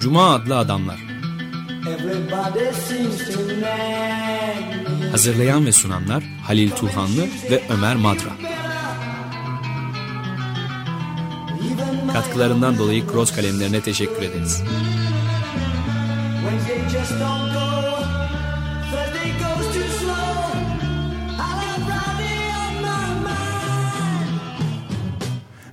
[0.00, 0.96] Cuma adlı adamlar.
[5.10, 8.30] Hazırlayan ve sunanlar Halil Turhanlı ve Ömer Madra.
[12.12, 14.62] Katkılarından dolayı Cross kalemlerine teşekkür ederiz.
[16.42, 17.69] Wednesday just don't go.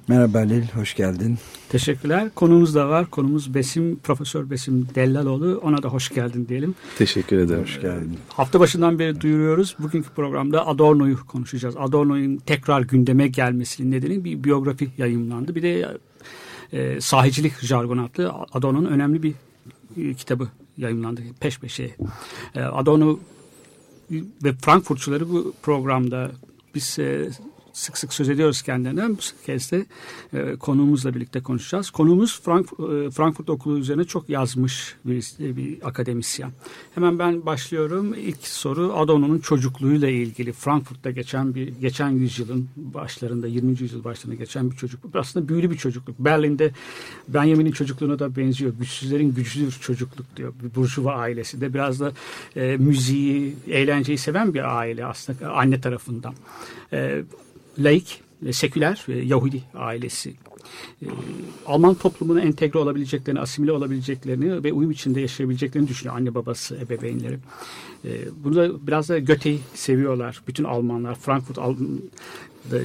[0.10, 1.38] Merhaba Halil, hoş geldin.
[1.70, 2.30] Teşekkürler.
[2.36, 3.10] Konumuz da var.
[3.10, 5.62] Konumuz Besim, Profesör Besim Dellaloğlu.
[5.64, 6.76] Ona da hoş geldin diyelim.
[6.98, 7.62] Teşekkür ederim.
[7.62, 8.18] Hoş geldin.
[8.30, 9.76] Hafta başından beri duyuruyoruz.
[9.80, 11.76] Bugünkü programda Adorno'yu konuşacağız.
[11.78, 15.56] Adorno'nun tekrar gündeme gelmesinin nedeni bir biyografi yayınlandı.
[15.56, 15.98] Bir de
[16.74, 19.34] e, sahicilik jargonu adlı Adorno'nun önemli bir
[19.98, 20.48] e, kitabı
[20.78, 21.96] yayınlandı peş peşe.
[22.56, 23.20] E, Adorno
[24.44, 26.32] ve Frankfurtçuları bu programda
[26.76, 27.30] biz e,
[27.78, 29.14] sık sık söz ediyoruz kendilerinden.
[29.14, 29.86] Bu kez de
[30.34, 31.90] e, konuğumuzla birlikte konuşacağız.
[31.90, 36.52] Konuğumuz Frank, e, Frankfurt Okulu üzerine çok yazmış bir, bir akademisyen.
[36.96, 38.14] Hemen ben başlıyorum.
[38.14, 40.54] İlk soru Adorno'nun çocukluğuyla ilgili.
[40.54, 43.70] Frankfurt'ta geçen bir geçen yüzyılın başlarında 20.
[43.80, 45.16] yüzyıl başlarında geçen bir çocukluk.
[45.16, 46.20] Aslında büyülü bir çocukluk.
[46.20, 46.72] Berlin'de
[47.28, 48.74] Benjamin'in çocukluğuna da benziyor.
[48.80, 50.54] Güçsüzlerin güçlü çocukluk diyor.
[50.64, 52.12] Bir burjuva ailesi de biraz da
[52.56, 56.34] e, müziği, eğlenceyi seven bir aile aslında anne tarafından.
[56.94, 57.24] E,
[57.80, 60.34] laik, e, seküler Yahudi ailesi.
[61.02, 61.06] E,
[61.66, 67.40] Alman toplumuna entegre olabileceklerini, asimile olabileceklerini ve uyum içinde yaşayabileceklerini düşünüyor anne babası, ebeveynleri.
[68.06, 68.10] E,
[68.44, 70.42] bunu da biraz da Göte'yi seviyorlar.
[70.48, 71.58] Bütün Almanlar, Frankfurt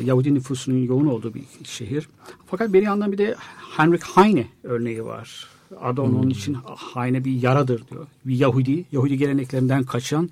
[0.05, 2.09] Yahudi nüfusunun yoğun olduğu bir şehir.
[2.47, 3.37] Fakat bir yandan bir de
[3.77, 5.52] Heinrich Heine örneği var.
[5.81, 6.56] Adorno'nun için
[6.95, 8.06] Heine bir yaradır diyor.
[8.25, 10.31] Bir Yahudi, Yahudi geleneklerinden kaçan,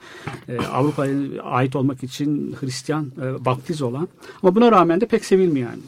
[0.48, 4.08] e, Avrupa'ya ait olmak için Hristiyan, e, baptiz olan
[4.42, 5.78] ama buna rağmen de pek sevilmeyen.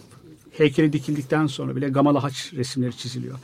[0.53, 3.39] Heykeli dikildikten sonra bile gamalı haç resimleri çiziliyor.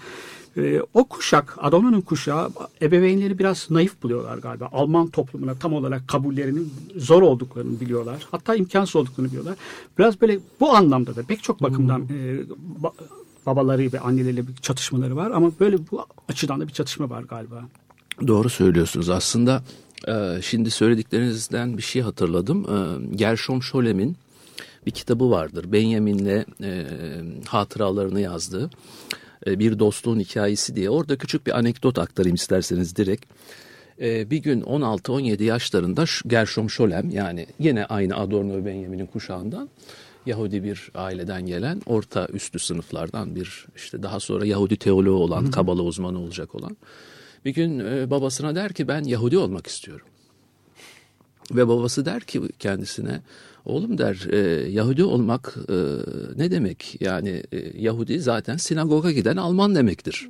[0.56, 2.50] E, o kuşak, Adorno'nun kuşağı
[2.82, 4.68] ebeveynleri biraz naif buluyorlar galiba.
[4.72, 8.26] Alman toplumuna tam olarak kabullerinin zor olduklarını biliyorlar.
[8.30, 9.56] Hatta imkansız olduklarını biliyorlar.
[9.98, 12.40] Biraz böyle bu anlamda da pek çok bakımdan e,
[12.82, 12.92] ba-
[13.48, 17.64] babaları ve anneleriyle bir çatışmaları var ama böyle bu açıdan da bir çatışma var galiba.
[18.26, 19.10] Doğru söylüyorsunuz.
[19.10, 19.62] Aslında
[20.08, 22.64] e, şimdi söylediklerinizden bir şey hatırladım.
[22.64, 24.16] E, Gershom Scholem'in
[24.86, 25.72] bir kitabı vardır.
[25.72, 26.84] Benjamin'le e,
[27.46, 28.70] hatıralarını yazdığı
[29.46, 30.90] bir dostluğun hikayesi diye.
[30.90, 33.26] Orada küçük bir anekdot aktarayım isterseniz direkt.
[34.00, 39.68] Bir gün 16-17 yaşlarında Gershom Scholem yani yine aynı Adorno ve Benjamin'in kuşağından
[40.28, 45.82] Yahudi bir aileden gelen orta üstü sınıflardan bir işte daha sonra Yahudi teoloğu olan, Kabala
[45.82, 46.76] uzmanı olacak olan
[47.44, 50.06] bir gün e, babasına der ki ben Yahudi olmak istiyorum.
[51.50, 53.20] Ve babası der ki kendisine
[53.64, 55.76] oğlum der e, Yahudi olmak e,
[56.36, 56.96] ne demek?
[57.00, 60.28] Yani e, Yahudi zaten sinagoga giden Alman demektir.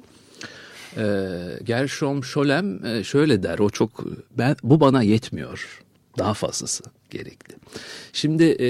[0.96, 1.04] E,
[1.64, 4.04] Gershom Scholem e, şöyle der o çok
[4.38, 5.82] ben bu bana yetmiyor.
[6.18, 7.54] Daha fazlası gerekli.
[8.12, 8.68] Şimdi e,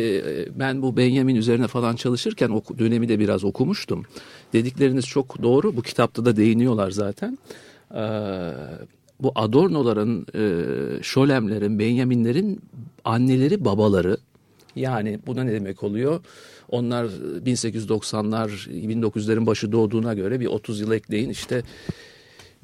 [0.59, 4.05] ben bu Benjamin üzerine falan çalışırken o dönemi de biraz okumuştum.
[4.53, 5.77] Dedikleriniz çok doğru.
[5.77, 7.39] Bu kitapta da değiniyorlar zaten.
[7.95, 8.03] E,
[9.21, 10.43] bu Adorno'ların, e,
[11.03, 12.61] Scholem'lerin, Benjamin'lerin
[13.05, 14.17] anneleri, babaları
[14.77, 16.21] yani buna ne demek oluyor?
[16.69, 17.05] Onlar
[17.47, 21.63] 1890'lar, 1900'lerin başı doğduğuna göre bir 30 yıl ekleyin işte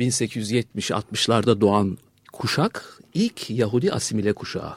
[0.01, 1.99] 1870-60'larda doğan
[2.33, 4.73] kuşak ilk Yahudi asimile kuşağı.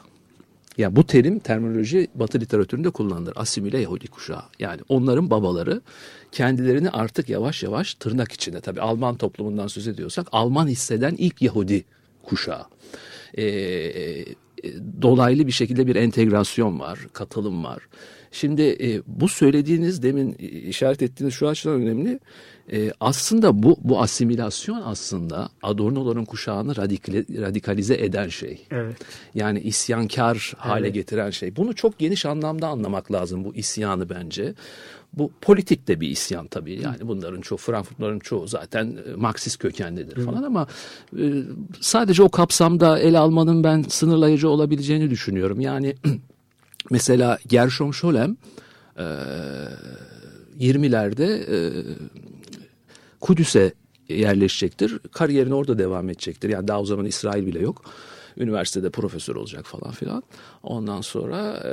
[0.78, 3.32] Ya bu terim terminoloji Batı literatüründe kullanılır.
[3.36, 4.42] Asimile Yahudi kuşağı.
[4.58, 5.80] Yani onların babaları
[6.32, 11.84] kendilerini artık yavaş yavaş tırnak içinde tabii Alman toplumundan söz ediyorsak Alman hisseden ilk Yahudi
[12.22, 12.66] kuşağı.
[13.34, 14.24] Ee, e,
[15.02, 17.82] dolaylı bir şekilde bir entegrasyon var, katılım var.
[18.32, 20.32] Şimdi e, bu söylediğiniz demin
[20.68, 22.20] işaret ettiğiniz şu açıdan önemli.
[22.72, 28.66] E, aslında bu bu asimilasyon aslında Adorno'ların kuşağını radikale, radikalize eden şey.
[28.70, 28.96] Evet.
[29.34, 30.94] Yani isyankar hale Evet.
[30.94, 31.56] getiren şey.
[31.56, 34.54] Bunu çok geniş anlamda anlamak lazım bu isyanı bence.
[35.12, 36.80] Bu politik de bir isyan tabii.
[36.82, 40.66] Yani bunların çoğu Frankfurtların çoğu zaten e, Marksist kökenlidir falan ama
[41.18, 41.24] e,
[41.80, 45.60] sadece o kapsamda ele almanın ben sınırlayıcı olabileceğini düşünüyorum.
[45.60, 45.94] Yani
[46.90, 48.36] mesela Gershom Scholem
[48.96, 49.04] e,
[50.60, 51.84] 20'lerde e,
[53.20, 53.72] Kudüs'e
[54.08, 54.98] yerleşecektir.
[55.12, 56.48] Kariyerini orada devam edecektir.
[56.48, 57.84] Yani daha o zaman İsrail bile yok.
[58.36, 60.22] Üniversitede profesör olacak falan filan.
[60.62, 61.70] Ondan sonra e,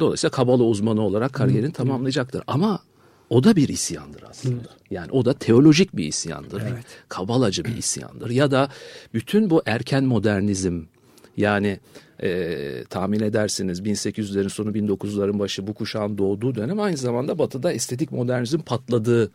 [0.00, 2.42] dolayısıyla Kabala uzmanı olarak kariyerini tamamlayacaktır.
[2.46, 2.80] Ama
[3.30, 4.68] o da bir isyandır aslında.
[4.90, 6.62] Yani o da teolojik bir isyandır.
[7.08, 8.30] Kabalacı bir isyandır.
[8.30, 8.68] Ya da
[9.14, 10.82] bütün bu erken modernizm
[11.36, 11.80] Yani
[12.22, 18.12] e, tahmin edersiniz 1800'lerin sonu 1900'lerin başı bu kuşağın doğduğu dönem aynı zamanda batıda estetik
[18.12, 19.30] modernizm patladığı.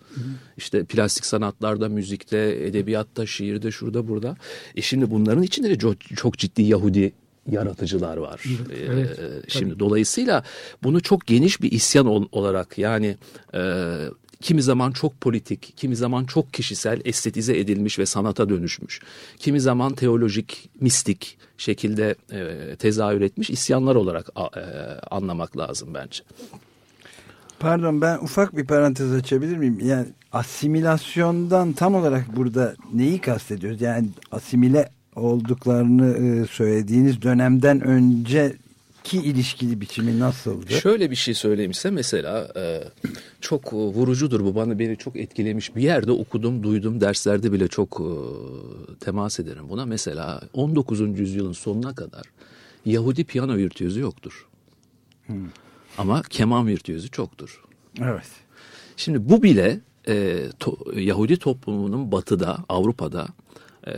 [0.58, 4.38] işte plastik sanatlarda, müzikte, edebiyatta, şiirde, şurada burada.
[4.76, 7.14] E şimdi bunların içinde de çok, çok ciddi Yahudi
[7.52, 8.42] yaratıcılar var.
[8.90, 10.44] Evet, Ee, evet, şimdi dolayısıyla
[10.84, 13.18] bunu çok geniş bir isyan ol- olarak yani
[13.54, 13.60] e,
[14.42, 19.02] kimi zaman çok politik, kimi zaman çok kişisel, estetize edilmiş ve sanata dönüşmüş.
[19.38, 24.62] Kimi zaman teolojik, mistik şekilde e, tezahür etmiş isyanlar olarak e,
[25.12, 26.24] anlamak lazım bence.
[27.60, 29.80] Pardon ben ufak bir parantez açabilir miyim?
[29.84, 33.82] Yani asimilasyondan tam olarak burada neyi kastediyoruz?
[33.82, 37.80] Yani asimile olduklarını e, söylediğiniz dönemden
[39.06, 40.74] önceki ilişkili biçimi nasıldı?
[40.74, 42.84] Şöyle bir şey söyleyeyim size mesela e,
[43.42, 48.10] çok vurucudur bu bana beni çok etkilemiş bir yerde okudum duydum derslerde bile çok e,
[49.00, 51.20] temas ederim buna mesela 19.
[51.20, 52.24] yüzyılın sonuna kadar
[52.86, 54.48] Yahudi piyano virtüözü yoktur
[55.98, 57.64] ama keman virtüözü çoktur.
[58.02, 58.28] Evet.
[58.98, 63.28] Şimdi bu bile e, to- Yahudi toplumunun batıda Avrupa'da
[63.88, 63.92] e,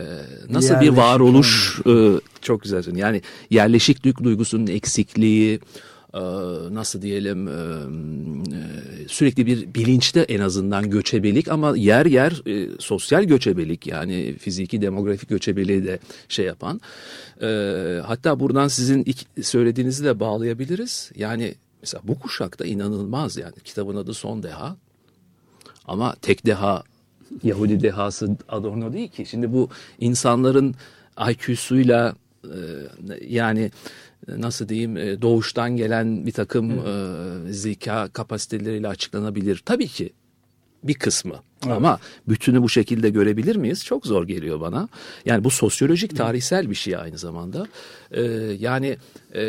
[0.50, 3.00] nasıl bir varoluş e, çok güzel söyledin.
[3.00, 5.60] Yani yerleşiklik duygusunun eksikliği
[6.14, 6.20] e,
[6.74, 13.24] nasıl diyelim e, e, sürekli bir bilinçte en azından göçebelik ama yer yer e, sosyal
[13.24, 15.98] göçebelik yani fiziki demografik göçebeliği de
[16.28, 16.80] şey yapan
[17.42, 21.10] E, hatta buradan sizin ilk söylediğinizi de bağlayabiliriz.
[21.16, 24.76] Yani mesela bu kuşakta inanılmaz yani kitabın adı Son Deha
[25.84, 26.82] ama tek deha
[27.42, 29.26] Yahudi dehası Adorno değil ki.
[29.26, 29.68] Şimdi bu
[30.00, 30.74] insanların
[31.30, 32.14] IQ'suyla
[32.44, 32.58] e,
[33.28, 33.70] yani
[34.28, 39.62] nasıl diyeyim e, doğuştan gelen bir takım e, zeka kapasiteleriyle açıklanabilir.
[39.66, 40.12] Tabii ki
[40.82, 41.34] bir kısmı.
[41.66, 43.84] Ama bütünü bu şekilde görebilir miyiz?
[43.84, 44.88] Çok zor geliyor bana.
[45.24, 47.66] Yani bu sosyolojik, tarihsel bir şey aynı zamanda.
[48.10, 48.22] Ee,
[48.58, 48.96] yani
[49.34, 49.44] e,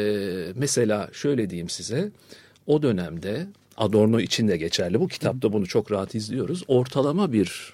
[0.55, 2.11] mesela şöyle diyeyim size.
[2.67, 3.47] O dönemde
[3.77, 4.99] Adorno için de geçerli.
[4.99, 6.63] Bu kitapta bunu çok rahat izliyoruz.
[6.67, 7.73] Ortalama bir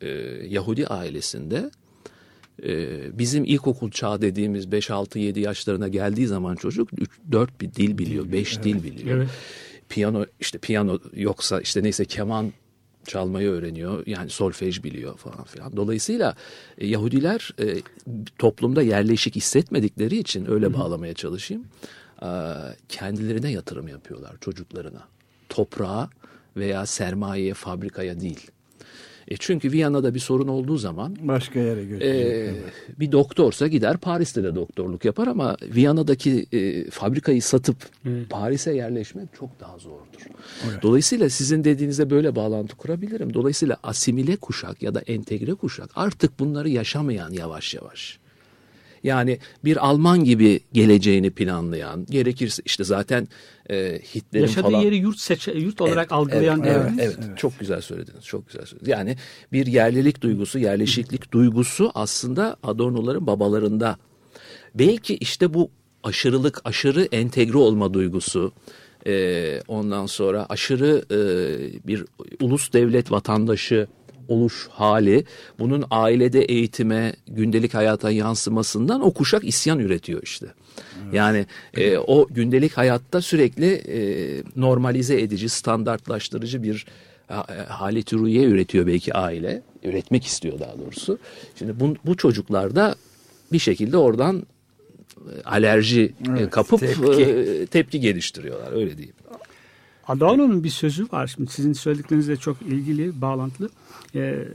[0.00, 0.08] e,
[0.48, 1.70] Yahudi ailesinde
[2.62, 6.90] e, bizim ilkokul çağı dediğimiz 5-6-7 yaşlarına geldiği zaman çocuk
[7.30, 9.16] 3-4 bir dil biliyor, 5 dil biliyor.
[9.16, 9.28] Evet.
[9.88, 12.52] Piyano işte piyano yoksa işte neyse keman
[13.06, 14.06] çalmayı öğreniyor.
[14.06, 15.76] Yani solfej biliyor falan filan.
[15.76, 16.36] Dolayısıyla
[16.78, 17.76] e, Yahudiler e,
[18.38, 21.64] toplumda yerleşik hissetmedikleri için öyle bağlamaya çalışayım.
[22.22, 22.28] e,
[22.88, 25.13] kendilerine yatırım yapıyorlar çocuklarına.
[25.54, 26.10] Toprağa
[26.56, 28.50] veya sermayeye, fabrikaya değil.
[29.28, 32.26] E çünkü Viyana'da bir sorun olduğu zaman Başka yere götürecek.
[32.26, 32.54] ee,
[33.00, 37.76] bir doktorsa gider Paris'te de doktorluk yapar ama Viyana'daki e, fabrikayı satıp
[38.30, 40.20] Paris'e yerleşmek çok daha zordur.
[40.82, 43.34] Dolayısıyla sizin dediğinize böyle bağlantı kurabilirim.
[43.34, 48.18] Dolayısıyla asimile kuşak ya da entegre kuşak artık bunları yaşamayan yavaş yavaş.
[49.04, 53.28] Yani bir Alman gibi geleceğini planlayan, gerekirse işte zaten
[53.70, 54.80] e, Hitler'in Yaşadığı falan...
[54.80, 58.24] yeri yurt seçe, yurt olarak Evet, algılayan evet, evet, evet, evet, çok güzel söylediniz.
[58.24, 58.88] Çok güzel söylediniz.
[58.88, 59.16] Yani
[59.52, 63.96] bir yerlilik duygusu, yerleşiklik duygusu aslında Adorno'ların babalarında.
[64.74, 65.70] Belki işte bu
[66.02, 68.52] aşırılık, aşırı entegre olma duygusu,
[69.06, 71.18] e, ondan sonra aşırı e,
[71.86, 72.04] bir
[72.40, 73.86] ulus devlet vatandaşı
[74.28, 75.24] oluş hali
[75.58, 80.46] bunun ailede eğitime, gündelik hayata yansımasından o kuşak isyan üretiyor işte.
[81.12, 83.98] Yani e, o gündelik hayatta sürekli e,
[84.56, 86.86] normalize edici, standartlaştırıcı bir
[87.30, 87.34] e,
[87.68, 89.62] halet ruhiye üretiyor belki aile.
[89.84, 91.18] Üretmek istiyor daha doğrusu.
[91.58, 92.94] Şimdi bu, bu çocuklar da
[93.52, 94.46] bir şekilde oradan
[95.16, 97.66] e, alerji e, Evet, kapıp tepki.
[97.70, 99.16] tepki geliştiriyorlar öyle diyeyim.
[100.08, 101.26] Adorno'nun bir sözü var.
[101.26, 103.68] Şimdi sizin söylediklerinizle çok ilgili, bağlantılı.
[104.14, 104.48] Ee,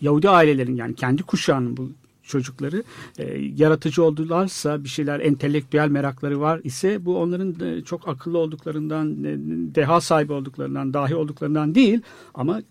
[0.00, 1.90] Yahudi ailelerin yani kendi kuşağının bu
[2.22, 2.82] çocukları
[3.18, 9.24] e, yaratıcı oldularsa bir şeyler entelektüel merakları var ise bu onların e, çok akıllı olduklarından
[9.24, 9.36] e,
[9.74, 12.00] deha sahibi olduklarından dahi olduklarından değil
[12.34, 12.62] ama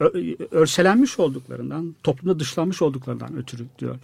[0.00, 3.98] ö- örselenmiş olduklarından toplumda dışlanmış olduklarından ötürü diyor.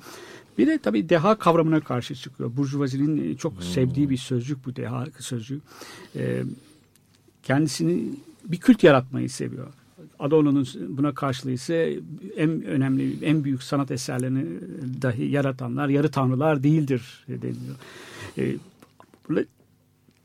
[0.59, 2.57] Bir de tabii deha kavramına karşı çıkıyor.
[2.57, 5.61] Burjuvazinin e, çok sevdiği bir sözcük bu deha sözcüğü.
[6.17, 6.43] E,
[7.49, 8.03] kendisini
[8.45, 9.67] bir kült yaratmayı seviyor.
[10.19, 11.99] Adorno'nun buna karşılığı ise
[12.37, 14.45] en önemli, en büyük sanat eserlerini
[15.03, 17.77] dahi yaratanlar yarı tanrılar değildir deniliyor.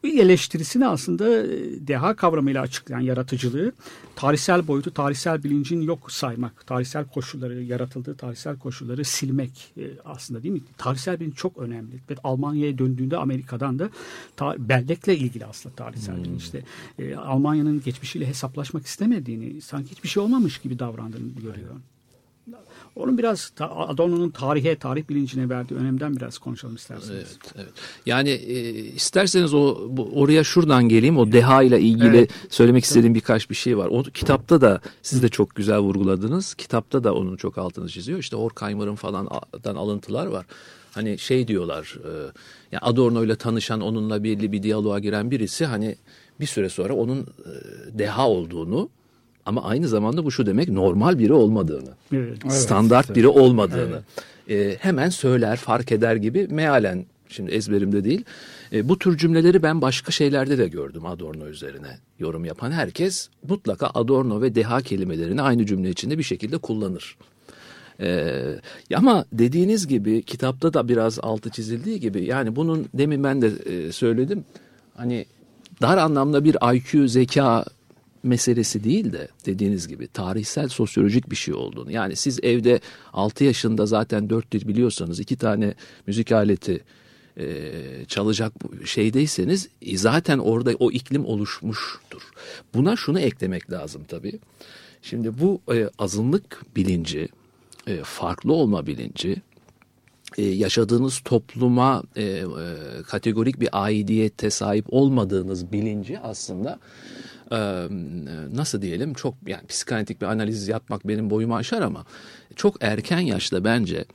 [0.04, 1.48] Eleştirisini aslında e,
[1.88, 3.72] deha kavramıyla açıklayan yaratıcılığı
[4.16, 10.54] tarihsel boyutu, tarihsel bilincin yok saymak, tarihsel koşulları, yaratıldığı tarihsel koşulları silmek e, aslında değil
[10.54, 10.62] mi?
[10.78, 11.96] Tarihsel bilinç çok önemli.
[12.10, 13.90] Ve Almanya'ya döndüğünde Amerika'dan da
[14.58, 16.64] bellekle ilgili aslında tarihsel bilinçte.
[17.00, 21.76] E, Almanya'nın geçmişiyle hesaplaşmak istemediğini, sanki hiçbir şey olmamış gibi davrandığını görüyor.
[22.96, 27.10] Onun biraz Adorno'nun tarihe, tarih bilincine verdiği önemden biraz konuşalım isterseniz.
[27.12, 27.74] Evet, evet.
[28.06, 31.18] Yani e, isterseniz o bu, oraya şuradan geleyim.
[31.18, 32.32] O deha ile ilgili Evet.
[32.50, 33.88] söylemek istediğim birkaç bir şey var.
[33.92, 36.54] O kitapta da siz de çok güzel vurguladınız.
[36.54, 38.20] Kitapta da onun çok altını çiziyor.
[38.20, 40.46] İşte Horkheimer'ın falandan alıntılar var.
[40.92, 41.98] Hani şey diyorlar.
[42.04, 42.12] E,
[42.72, 45.96] yani Adorno ile tanışan, onunla belli bir diyaloğa giren birisi hani
[46.40, 47.52] bir süre sonra onun e,
[48.00, 48.90] deha olduğunu
[49.46, 52.52] ama aynı zamanda bu şu demek normal biri olmadığını Evet.
[52.52, 54.02] standart biri olmadığını
[54.50, 58.24] e, hemen söyler, fark eder gibi mealen şimdi ezberimde değil.
[58.74, 63.88] E, bu tür cümleleri ben başka şeylerde de gördüm Adorno üzerine yorum yapan herkes mutlaka
[63.94, 67.18] Adorno ve deha kelimelerini aynı cümle içinde bir şekilde kullanır.
[68.00, 68.60] Ee,
[68.96, 73.92] ama dediğiniz gibi kitapta da biraz altı çizildiği gibi yani bunun demin ben de e,
[73.92, 74.46] söyledim
[74.96, 75.26] hani
[75.82, 77.66] dar anlamda bir IQ zeka
[78.24, 81.92] meselesi değil de dediğiniz gibi tarihsel sosyolojik bir şey olduğunu.
[81.92, 82.80] Yani siz evde
[83.14, 85.74] 6 yaşında zaten 4 dil biliyorsanız iki tane
[86.08, 86.84] müzik aleti
[87.38, 87.72] e,
[88.08, 88.54] çalacak
[88.86, 92.22] şeydeyseniz e, zaten orada o iklim oluşmuştur.
[92.74, 94.40] Buna şunu eklemek lazım tabii.
[95.02, 97.28] Şimdi bu e, azınlık bilinci,
[97.88, 99.42] e, farklı olma bilinci,
[100.38, 102.44] e, yaşadığınız topluma e, e,
[103.08, 106.80] kategorik bir aidiyete sahip olmadığınız bilinci aslında
[108.56, 112.06] nasıl diyelim çok yani psikanalitik bir analiz yapmak benim boyumu aşar ama
[112.56, 114.06] çok erken yaşta bence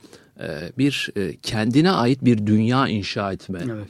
[0.77, 1.11] bir
[1.43, 3.87] kendine ait bir dünya inşa etme Evet.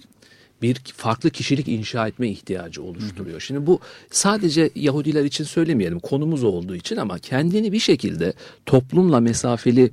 [0.61, 3.39] bir farklı kişilik inşa etme ihtiyacı oluşturuyor.
[3.39, 3.79] Şimdi bu
[4.11, 8.33] sadece Yahudiler için söylemeyelim konumuz olduğu için ama kendini bir şekilde
[8.65, 9.91] toplumla mesafeli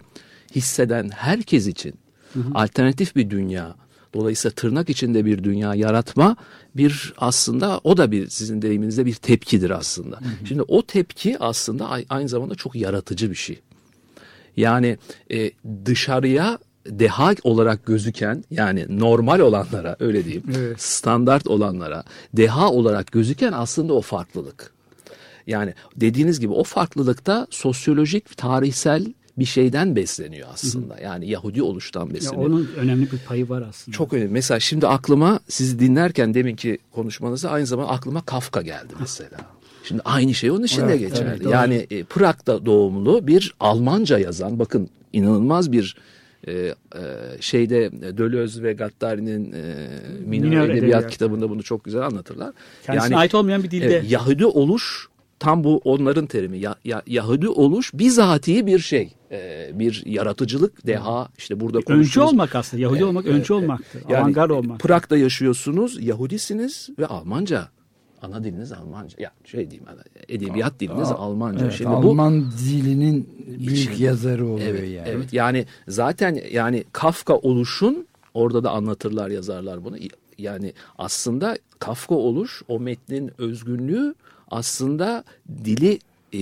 [0.54, 1.94] hisseden herkes için
[2.54, 3.74] alternatif bir dünya
[4.16, 6.36] dolayısıyla tırnak içinde bir dünya yaratma
[6.76, 10.18] bir aslında o da bir sizin deyiminizde bir tepkidir aslında.
[10.48, 13.60] Şimdi o tepki aslında ay- aynı zamanda çok yaratıcı bir şey.
[14.56, 14.98] Yani
[15.32, 15.50] e,
[15.84, 20.82] dışarıya deha olarak gözüken yani normal olanlara öyle diyeyim Evet.
[20.82, 22.04] standart olanlara
[22.36, 24.72] deha olarak gözüken aslında o farklılık.
[25.46, 29.06] Yani dediğiniz gibi o farklılıkta sosyolojik, tarihsel
[29.38, 30.98] bir şeyden besleniyor aslında.
[31.00, 32.46] Yani Yahudi oluştan Ya besleniyor.
[32.50, 33.96] onun önemli bir payı var aslında.
[33.96, 34.28] Çok önemli.
[34.32, 39.36] Mesela şimdi aklıma sizi dinlerken deminki konuşmanızda aynı zamanda aklıma Kafka geldi mesela.
[39.84, 41.28] Şimdi aynı şey onun için de Evet, geçerli.
[41.30, 41.52] evet, doğru.
[41.52, 45.96] yani e, Prag'da doğumlu bir Almanca yazan bakın inanılmaz bir
[46.46, 46.74] e, e,
[47.40, 49.86] şeyde Deleuze ve Gattari'nin e,
[50.26, 51.10] Minör, Edebiyat, Edebiyat.
[51.10, 52.52] kitabında bunu çok güzel anlatırlar.
[52.86, 53.84] Kendisine ait olmayan bir dilde.
[53.86, 56.58] Evet, Yahudi oluş tam bu onların terimi.
[56.58, 59.12] Ya, ya- Yahudi oluş bizatihi bir şey.
[59.32, 62.32] Ee, bir yaratıcılık, deha işte burada Öncü konuştuğumuz.
[62.32, 62.82] olmak aslında.
[62.82, 63.62] Yahudi Evet, olmak evet, öncü evet.
[63.62, 64.02] olmaktır.
[64.08, 64.80] Yani Avantgard olmak.
[64.80, 67.68] Prag'da yaşıyorsunuz, Yahudisiniz ve Almanca.
[68.22, 69.16] Ana diliniz Almanca.
[69.18, 69.88] Ya şey diyeyim,
[70.28, 71.64] edebiyat diliniz Almanca.
[71.64, 73.28] Evet, Şimdi bu Alman dilinin
[73.58, 75.08] büyük İçin- yazarı oluyor Evet, yani.
[75.08, 75.32] evet.
[75.32, 79.96] Yani zaten yani Kafka oluşun orada da anlatırlar yazarlar bunu.
[80.38, 84.14] Yani aslında Kafka oluş o metnin özgünlüğü
[84.50, 85.24] aslında
[85.64, 85.98] dili
[86.34, 86.38] e,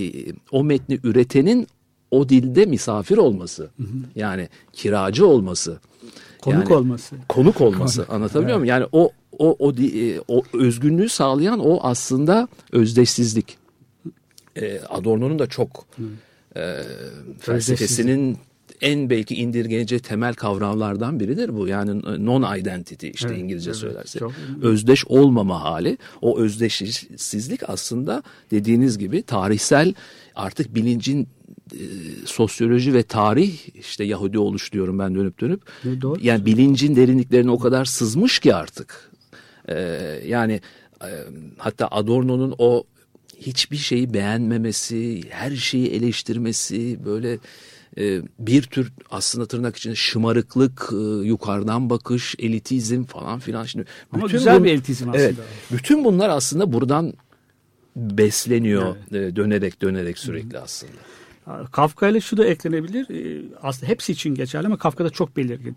[0.51, 1.67] o metni üretenin
[2.11, 3.69] o dilde misafir olması.
[4.15, 5.79] Yani kiracı olması.
[6.41, 7.15] Konuk Yani olması.
[7.29, 8.69] konuk olması anlatabiliyor muyum?
[8.69, 13.57] Yani o o o e, o özgünlüğü sağlayan o aslında özdeşsizlik.
[14.55, 15.85] E, Adorno'nun da çok
[16.55, 16.81] e,
[17.39, 18.37] felsefesinin
[18.81, 21.67] en belki indirgeyece temel kavramlardan biridir bu.
[21.67, 24.19] Yani non identity işte Evet, İngilizce evet, söylersek.
[24.19, 25.97] çok- Özdeş olmama hali.
[26.21, 29.93] O özdeşsizlik aslında dediğiniz gibi tarihsel
[30.35, 31.27] artık bilincin
[31.73, 31.79] e,
[32.25, 35.61] sosyoloji ve tarih işte Yahudi oluş diyorum ben dönüp dönüp.
[36.01, 36.19] Doğru.
[36.21, 39.11] Yani bilincin derinliklerine o kadar sızmış ki artık.
[39.69, 39.75] Ee,
[40.27, 40.61] yani
[41.01, 41.09] e,
[41.57, 42.83] hatta Adorno'nun o
[43.39, 47.37] hiçbir şeyi beğenmemesi, her şeyi eleştirmesi, böyle
[47.97, 50.95] e, bir tür aslında tırnak içinde şımarıklık, e,
[51.27, 53.63] yukarıdan bakış, elitizm falan filan.
[53.63, 55.23] Şimdi Ama bütün güzel bun- bir elitizm aslında.
[55.23, 55.35] Evet,
[55.71, 57.13] bütün bunlar aslında buradan
[57.95, 60.91] besleniyor e, dönerek dönerek sürekli aslında.
[61.71, 63.09] Kafka ile şu da eklenebilir.
[63.09, 65.75] Ee, Aslında hepsi için geçerli ama Kafka'da çok belirgin.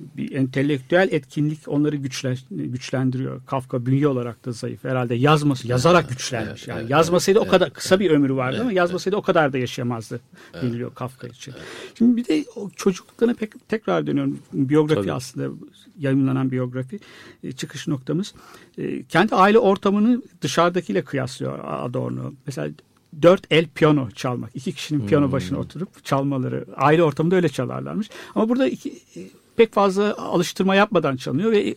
[0.00, 3.40] Bir entelektüel etkinlik onları güçlen, güçlendiriyor.
[3.46, 4.84] Kafka bünye olarak da zayıf.
[4.84, 6.50] Herhalde yazması, yazarak güçlenmiş.
[6.50, 9.52] evet, yani evet, yazmasaydı o kadar kısa bir ömrü vardı Evet, ama yazmasaydı o kadar
[9.52, 10.20] da yaşayamazdı
[10.62, 11.54] deniliyor Kafka için.
[11.98, 14.38] Şimdi bir de o çocukluklarına pek tekrar dönüyorum.
[14.52, 15.12] Biyografi Tabii.
[15.12, 15.54] aslında
[15.98, 16.98] yayınlanan biyografi
[17.42, 18.34] e, çıkış noktamız.
[18.78, 22.32] E, Kendi aile ortamını dışarıdakiyle kıyaslıyor Adorno.
[22.46, 22.70] Mesela
[23.22, 24.50] dört el piyano çalmak.
[24.54, 26.66] iki kişinin piyano başına oturup çalmaları.
[26.76, 28.10] Aile ortamında öyle çalarlarmış.
[28.34, 29.20] Ama burada iki, e,
[29.56, 31.74] pek fazla alıştırma yapmadan çalınıyor ve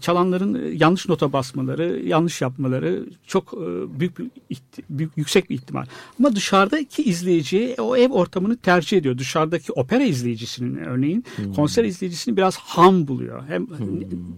[0.00, 4.58] çalanların yanlış nota basmaları, yanlış yapmaları çok e, büyük, bir
[4.90, 5.84] büyük yüksek bir ihtimal.
[6.18, 9.18] Ama dışarıdaki izleyici o ev ortamını tercih ediyor.
[9.18, 11.24] Dışarıdaki opera izleyicisinin örneğin
[11.56, 13.42] konser izleyicisini biraz ham buluyor.
[13.48, 13.66] Hem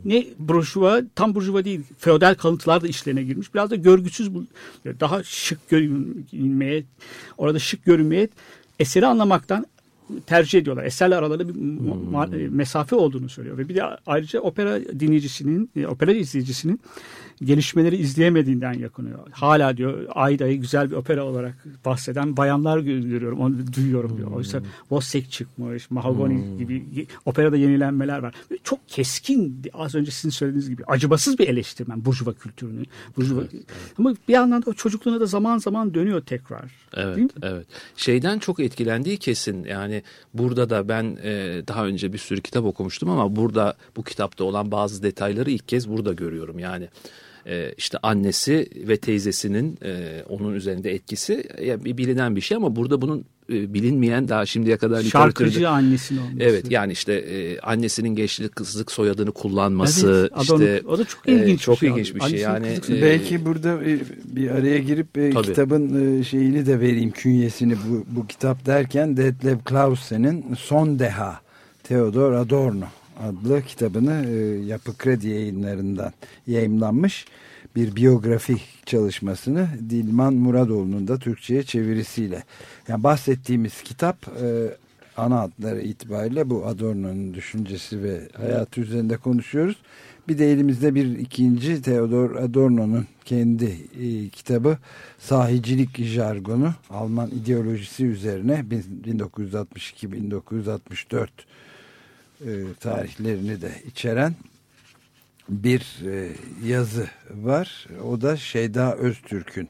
[0.04, 3.54] ne, ne burjuva, tam burjuva değil, feodal kalıntılar da işlerine girmiş.
[3.54, 4.30] Biraz da görgüsüz
[4.84, 6.84] daha şık görünmeye,
[7.38, 8.28] orada şık görünmeye
[8.78, 9.66] eseri anlamaktan
[10.26, 10.84] tercih ediyorlar.
[10.84, 11.54] Eserle aralarında bir
[12.12, 13.58] ma- mesafe olduğunu söylüyor.
[13.58, 16.80] Ve bir de ayrıca opera dinleyicisinin, e, opera izleyicisinin
[17.44, 19.18] gelişmeleri izleyemediğinden yakınıyor.
[19.30, 21.54] Hala diyor Ayda'yı güzel bir opera olarak
[21.84, 24.30] bahseden bayanlar görüyorum, onu duyuyorum diyor.
[24.32, 28.34] Oysa Wozzeck çıkmış, Mahogany gibi operada yenilenmeler var.
[28.64, 32.82] Çok keskin, az önce sizin söylediğiniz gibi acımasız bir eleştirmen Burjuva kültürünü.
[33.16, 33.40] Burjuva.
[33.98, 36.70] Ama bir yandan da o çocukluğuna da zaman zaman dönüyor tekrar.
[36.94, 37.66] Evet, evet.
[37.96, 39.64] Şeyden çok etkilendiği kesin.
[39.64, 40.01] Yani
[40.34, 44.70] burada da ben e, daha önce bir sürü kitap okumuştum ama burada bu kitapta olan
[44.70, 46.58] bazı detayları ilk kez burada görüyorum.
[46.58, 46.88] Yani
[47.46, 53.02] e, işte annesi ve teyzesinin e, onun üzerinde etkisi e, bilinen bir şey ama burada
[53.02, 56.36] bunun e, bilinmeyen daha şimdiye kadar Şarkıcı literatürde- annesinin olması.
[56.40, 61.28] Evet yani işte e, annesinin gençlik kızlık soyadını kullanması Evet, Adorno- işte o da çok
[61.28, 61.88] e, ilginç bir çok şey.
[61.90, 65.46] ilginç bir şey yani e, Belki burada e, bir araya girip e, Tabii.
[65.46, 71.40] kitabın e, şeyini de vereyim künyesini bu, bu kitap derken Detlev Clausen'in Son Deha
[71.82, 72.84] Theodor Adorno
[73.22, 74.34] adlı kitabını e,
[74.66, 76.12] Yapı Kredi yayınlarından
[76.46, 77.26] yayımlanmış
[77.76, 82.44] bir biyografi çalışmasını Dilman Muradoğlu'nun da Türkçe'ye çevirisiyle.
[82.88, 84.76] Yani bahsettiğimiz kitap e,
[85.16, 89.76] ana adları itibariyle bu Adorno'nun düşüncesi ve hayatı üzerinde konuşuyoruz.
[90.28, 94.78] Bir de elimizde bir ikinci Theodor Adorno'nun kendi e, kitabı
[95.18, 98.64] Sahicilik Jargonu Alman ideolojisi üzerine
[99.06, 101.28] 1962-1964
[102.40, 102.50] e,
[102.80, 104.34] tarihlerini de içeren
[105.52, 106.32] bir e,
[106.64, 107.86] yazı var.
[108.04, 109.68] O da Şeyda Öztürk'ün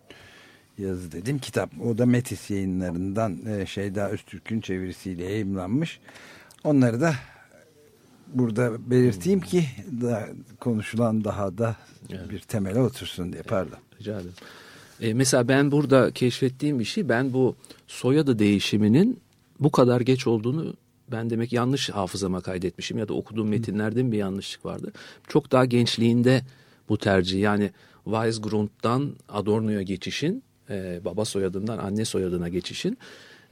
[0.79, 1.71] yazı dedim kitap.
[1.81, 6.01] O da Metis yayınlarından e, Şeyda Öztürk'ün çevirisiyle yayımlanmış.
[6.65, 7.15] Onları da
[8.35, 9.65] burada belirteyim ki
[10.01, 10.29] da
[10.61, 11.77] konuşulan daha da
[12.31, 13.79] bir temele otursun diye pardon.
[14.01, 14.35] Rica ederim.
[15.01, 19.21] E, mesela ben burada keşfettiğim bir şey ben bu soyadı değişiminin
[19.61, 20.75] bu kadar geç olduğunu
[21.13, 24.93] ben demek yanlış hafızama kaydetmişim ya da okuduğum metinlerde mi bir yanlışlık vardı.
[25.29, 26.43] Çok daha gençliğinde
[26.89, 27.71] bu tercih yani
[28.05, 32.99] Weisgrund'dan Adorno'ya geçişin e, baba soyadından anne soyadına geçişin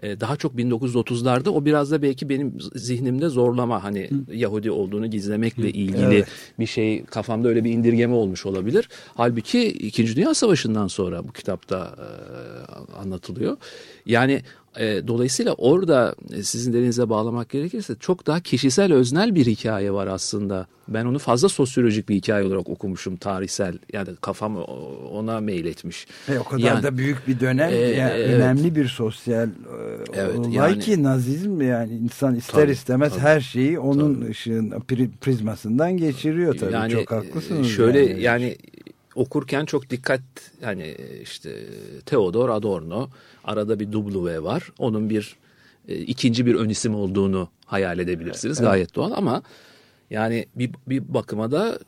[0.02, 5.70] e, daha çok 1930'larda o biraz da belki benim zihnimde zorlama hani Yahudi olduğunu gizlemekle
[5.70, 6.28] ilgili Evet.
[6.58, 8.88] bir şey kafamda öyle bir indirgeme olmuş olabilir.
[9.14, 12.06] Halbuki İkinci Dünya Savaşı'ndan sonra bu kitapta e,
[12.92, 13.56] anlatılıyor.
[14.06, 14.42] Yani
[14.78, 20.06] e, dolayısıyla orada e, sizin dediğinize bağlamak gerekirse çok daha kişisel öznel bir hikaye var
[20.06, 20.66] aslında.
[20.88, 24.56] Ben onu fazla sosyolojik bir hikaye olarak okumuşum tarihsel yani kafam
[25.12, 26.06] ona meyletmiş.
[26.28, 28.30] E, o kadar Yani- da büyük bir dönem E, yani evet.
[28.34, 29.52] önemli bir sosyal e,
[30.14, 33.20] Evet, olay yani- ki nazizm yani insan ister Tabii, istemez tabii.
[33.22, 37.66] her şeyi onun ışığın pri- prizmasından geçiriyor tabii yani çok haklısınız.
[37.66, 38.22] e, Şöyle yani.
[38.22, 38.56] yani.
[39.14, 40.20] Okurken çok dikkat
[40.62, 41.64] hani işte
[42.06, 43.08] Theodor Adorno
[43.44, 44.72] arada bir W var.
[44.78, 45.36] Onun bir
[45.88, 48.60] e, ikinci bir ön isim olduğunu hayal edebilirsiniz.
[48.60, 49.42] Gayet doğal ama
[50.10, 51.78] yani bir, bir bakıma da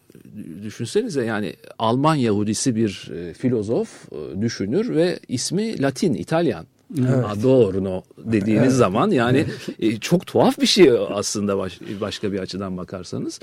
[0.63, 6.67] düşünsenize yani Alman Yahudisi bir e, filozof, e, düşünür ve ismi Latin, İtalyan.
[7.27, 9.45] Adorno dediğiniz zaman yani
[9.79, 13.41] e, çok tuhaf bir şey aslında baş- başka bir açıdan bakarsanız.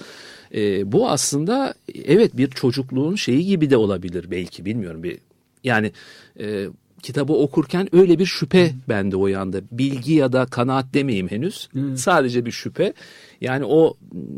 [0.56, 1.74] E, bu aslında
[2.06, 5.04] evet bir çocukluğun şeyi gibi de olabilir belki bilmiyorum.
[5.04, 5.18] Bir
[5.64, 5.92] yani
[6.40, 6.68] e,
[7.00, 9.64] kitabı okurken öyle bir şüphe bende uyandı.
[9.72, 11.70] Bilgi ya da kanaat demeyeyim henüz.
[11.96, 12.94] Sadece bir şüphe.
[13.42, 13.94] Yani o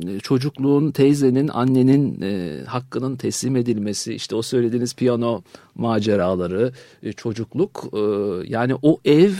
[0.07, 5.41] e, çocukluğun, teyzenin, annenin e, hakkının teslim edilmesi, işte o söylediğiniz piyano
[5.75, 6.71] maceraları,
[7.03, 7.99] e, çocukluk, e,
[8.47, 9.31] yani o ev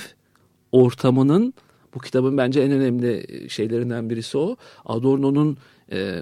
[0.71, 1.53] ortamının
[1.93, 4.55] bu kitabın bence en önemli şeylerinden birisi o.
[4.85, 5.57] Adorno'nun
[5.91, 6.21] e,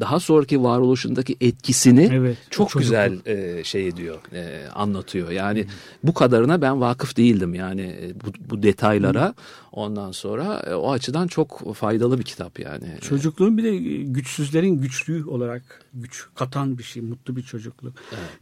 [0.00, 5.30] daha sonraki varoluşundaki etkisini Evet, çok güzel e, şey ediyor, e, anlatıyor.
[5.30, 5.66] Yani
[6.04, 9.34] bu kadarına ben vakıf değildim yani e, bu, bu detaylara.
[9.72, 12.84] Ondan sonra e, o açıdan çok faydalı bir kitap yani.
[13.00, 17.92] Çocukluğun bir de güçsüzlerin güçlüğü olarak güç katan bir şey, mutlu bir çocukluk.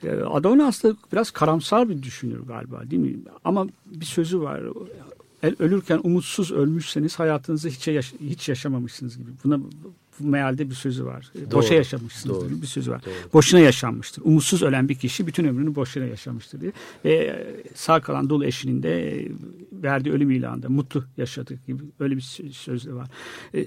[0.05, 3.17] Ee, Adorno aslında biraz karamsar bir düşünür galiba değil mi?
[3.45, 4.61] Ama bir sözü var.
[5.43, 9.31] El- Ölürken umutsuz ölmüşseniz hayatınızı hiç, yaş- hiç yaşamamışsınız gibi.
[9.45, 11.31] Buna bu mealde bir sözü var.
[11.53, 13.03] Boşa Doğru, yaşamışsınız doğru, gibi bir sözü var.
[13.07, 13.33] doğru.
[13.33, 14.23] Boşuna yaşanmıştır.
[14.25, 16.73] Umutsuz ölen bir kişi bütün ömrünü boşuna yaşamıştır diye.
[17.05, 19.25] Ve sağ kalan dul eşinin de
[19.73, 23.09] verdiği ölüm ilanında mutlu yaşadık gibi öyle bir sö- söz de var.
[23.55, 23.67] E,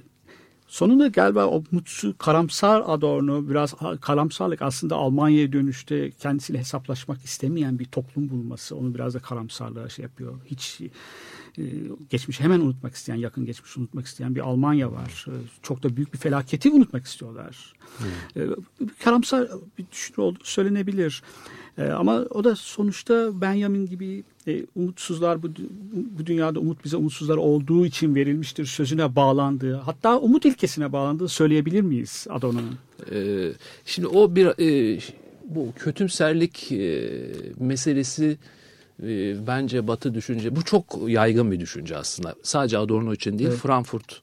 [0.68, 7.86] Sonunda galiba o mutsuz, karamsar Adorno, biraz karamsarlık aslında Almanya'ya dönüşte kendisiyle hesaplaşmak istemeyen bir
[7.86, 8.76] toplum bulması.
[8.76, 10.34] Onu biraz da karamsarlığa şey yapıyor.
[10.46, 10.90] Hiç e,
[12.10, 15.26] geçmiş hemen unutmak isteyen, yakın geçmiş unutmak isteyen bir Almanya var.
[15.28, 17.74] E, Çok da büyük bir felaketi unutmak istiyorlar.
[18.36, 18.42] E,
[19.04, 21.24] Karamsar bir düşünür olduğu söylenebilir.
[21.78, 25.48] E, Ama o da sonuçta Benjamin gibi e, umutsuzlar bu,
[26.20, 31.82] bu dünyada umut bize umutsuzlar olduğu için verilmiştir sözüne bağlandığı hatta umut ilkesine bağlandığı söyleyebilir
[31.82, 32.78] miyiz Adorno'nun?
[33.12, 33.52] Ee,
[33.86, 35.00] şimdi o bir e,
[35.46, 37.10] bu kötümserlik e,
[37.60, 38.38] meselesi
[39.02, 42.36] e, bence Batı düşünce bu çok yaygın bir düşünce aslında.
[42.44, 44.22] Sadece Adorno için değil, Frankfurt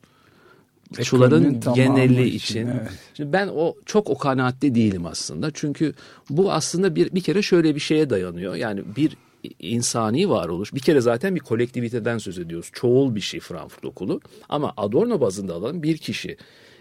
[1.02, 2.66] Çuların geneli için, için.
[2.66, 2.90] evet.
[3.14, 5.50] Şimdi ben o çok o kanaatte değilim aslında.
[5.54, 5.94] Çünkü
[6.30, 8.54] bu aslında bir bir kere şöyle bir şeye dayanıyor.
[8.54, 9.16] Yani bir
[9.60, 10.74] insani varoluş.
[10.74, 12.70] Bir kere zaten bir kolektiviteden söz ediyoruz.
[12.72, 14.20] Çoğul bir şey Frankfurt Okulu.
[14.48, 16.36] Ama Adorno bazında alalım bir kişi.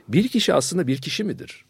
[0.08, 1.66] Bir kişi aslında bir kişi midir?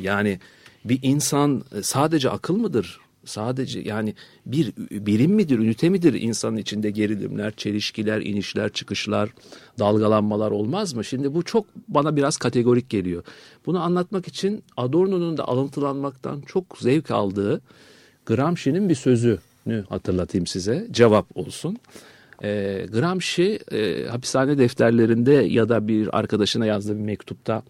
[0.00, 0.40] Yani
[0.84, 3.00] bir insan e, sadece akıl mıdır?
[3.24, 4.14] Sadece yani
[4.46, 9.30] bir birim midir, ünite midir insanın içinde gerilimler, çelişkiler, inişler, çıkışlar,
[9.78, 11.04] dalgalanmalar olmaz mı?
[11.04, 13.22] Şimdi bu çok bana biraz kategorik geliyor.
[13.66, 17.60] Bunu anlatmak için Adorno'nun da alıntılanmaktan çok zevk aldığı
[18.26, 20.86] Gramsci'nin bir sözünü hatırlatayım size.
[20.90, 21.78] Cevap olsun.
[22.42, 27.62] E, Gramsci e, hapishane defterlerinde ya da bir arkadaşına yazdığı bir mektupta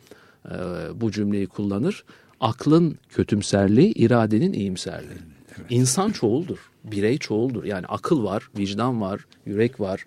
[0.50, 0.54] e,
[0.94, 2.04] bu cümleyi kullanır.
[2.40, 5.34] Aklın kötümserliği, iradenin iyimserliği.
[5.70, 7.64] İnsan çoğuldur, birey çoğuldur.
[7.64, 10.06] Yani akıl var, vicdan var, yürek var,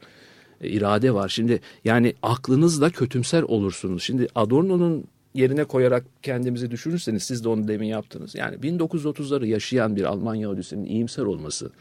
[0.62, 1.29] e, irade var.
[1.29, 4.03] Şimdi yani aklınızla kötümser olursunuz.
[4.03, 8.36] Şimdi Adorno'nun yerine koyarak kendimizi düşünürseniz siz de onu demin yaptınız.
[8.36, 11.71] Yani 1930'ları yaşayan bir Alman Yahudisinin iyimser olması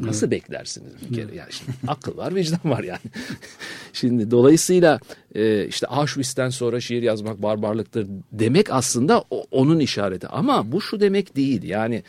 [0.00, 1.36] nasıl beklersiniz bir kere?
[1.36, 3.00] Yani şimdi akıl var, vicdan var yani.
[3.92, 5.00] şimdi dolayısıyla
[5.34, 10.28] e, işte Auschwitz'ten sonra şiir yazmak barbarlıktır demek aslında onun işareti.
[10.28, 11.62] Ama bu şu demek değil.
[11.62, 12.02] Yani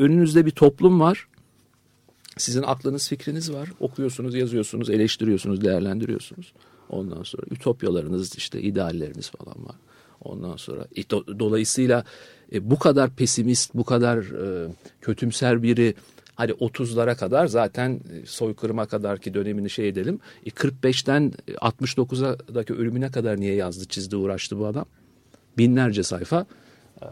[0.00, 1.28] önünüzde bir toplum var.
[2.36, 3.68] Sizin aklınız, fikriniz var.
[3.80, 6.52] Okuyorsunuz, yazıyorsunuz, eleştiriyorsunuz, değerlendiriyorsunuz.
[6.88, 9.76] Ondan sonra ütopyalarınız, işte idealleriniz falan var.
[10.20, 12.04] Ondan sonra e, do- dolayısıyla
[12.52, 14.68] e, bu kadar pesimist, bu kadar e,
[15.00, 15.94] kötümser biri
[16.34, 20.20] hadi 30'lara kadar zaten e, soykırıma kadarki dönemini şey edelim.
[20.46, 24.84] E, 45'ten 69'daki ölümüne kadar niye yazdı, çizdi, uğraştı bu adam?
[25.58, 26.46] Binlerce sayfa
[27.02, 27.06] e,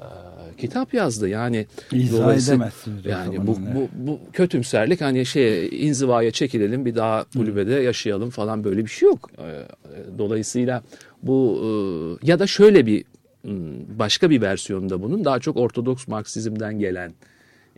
[0.58, 1.28] kitap yazdı.
[1.28, 7.74] Yani İzah edemezsiniz Yani bu, bu, bu kötümserlik hani şey inzivaya çekilelim bir daha kulübede
[7.74, 9.30] yaşayalım falan böyle bir şey yok.
[10.18, 10.82] Dolayısıyla
[11.22, 13.04] bu e, ya da şöyle bir
[13.98, 17.12] başka bir versiyonda bunun daha çok Ortodoks Marksizm'den gelen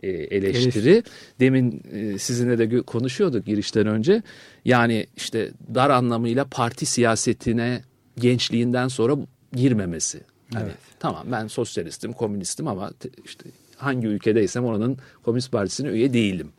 [0.03, 1.03] eleştiri.
[1.39, 1.81] Demin
[2.17, 4.23] sizinle de konuşuyorduk girişten önce.
[4.65, 7.81] Yani işte dar anlamıyla parti siyasetine
[8.15, 9.17] gençliğinden sonra
[9.53, 10.21] girmemesi.
[10.53, 16.49] Hani, Tamam ben sosyalistim, komünistim ama te- işte hangi ülkedeysem oranın Komünist Partisi'ne üye değilim.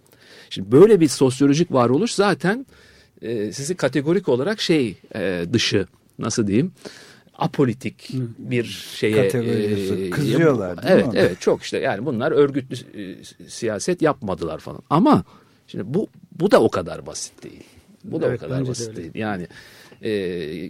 [0.51, 2.67] Şimdi böyle bir sosyolojik varoluş zaten
[3.23, 5.87] e, sizi kategorik olarak şey e, dışı
[6.19, 6.73] nasıl diyeyim
[7.39, 10.11] apolitik bir şeye Kategorisi.
[10.11, 11.19] Kızıyorlar değil mi evet ona?
[11.19, 13.17] evet çok işte yani bunlar örgütlü e,
[13.49, 15.25] siyaset yapmadılar falan ama
[15.67, 16.09] şimdi bu
[16.41, 17.63] bu da o kadar basit değil
[18.05, 18.97] bu da Evet, o kadar de basit öyle.
[18.97, 19.47] değil yani
[20.03, 20.11] e,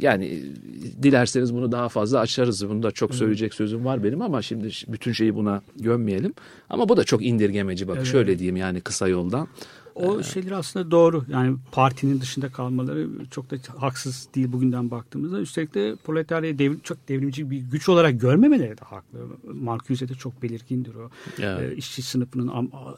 [0.01, 0.43] yani
[1.03, 2.69] dilerseniz bunu daha fazla açarız.
[2.69, 6.35] Bunu da çok söyleyecek sözüm var benim ama şimdi bütün şeyi buna gömmeyelim.
[6.71, 7.89] Ama bu da çok indirgemeci.
[7.89, 9.49] Bak şöyle diyeyim yani kısa yoldan
[9.95, 11.25] O şeyler aslında doğru.
[11.29, 15.41] Yani partinin dışında kalmaları çok da haksız değil bugünden baktığımızda.
[15.41, 19.19] Üstelik de proletarya devrim, çok devrimci bir güç olarak görmemeleri de haklı.
[19.55, 21.11] Marcuse'de çok belirgindir o.
[21.39, 21.73] Evet.
[21.73, 22.97] Ee, işçi sınıfının am- a-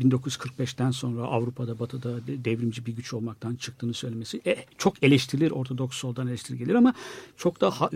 [0.00, 5.50] 1945'ten sonra Avrupa'da, Batı'da de- devrimci bir güç olmaktan çıktığını söylemesi e, çok eleştirilir.
[5.50, 6.94] Ortodoks soldan eleştiri gelir ama
[7.36, 7.90] çok da ha-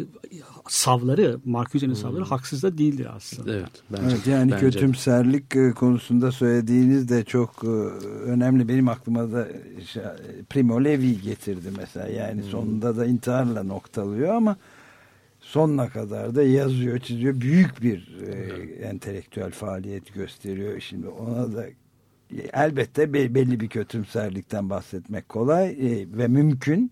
[0.68, 3.52] savları, Marcuse'nin savları haksız da değildir aslında.
[3.54, 8.68] evet bence Evet, yani bence- kötümserlik e, konusunda söylediğiniz de çok e, önemli.
[8.68, 10.02] Benim aklıma da e, şey,
[10.50, 12.08] Primo Levi getirdi mesela.
[12.08, 12.48] Yani Hmm.
[12.50, 14.56] sonunda da intiharla noktalıyor ama
[15.40, 17.40] sonuna kadar da yazıyor, çiziyor.
[17.40, 18.34] Büyük bir e,
[18.86, 20.80] entelektüel faaliyet gösteriyor.
[20.80, 26.90] Şimdi ona da e, elbette be- belli bir kötümserlikten bahsetmek kolay e, ve mümkün.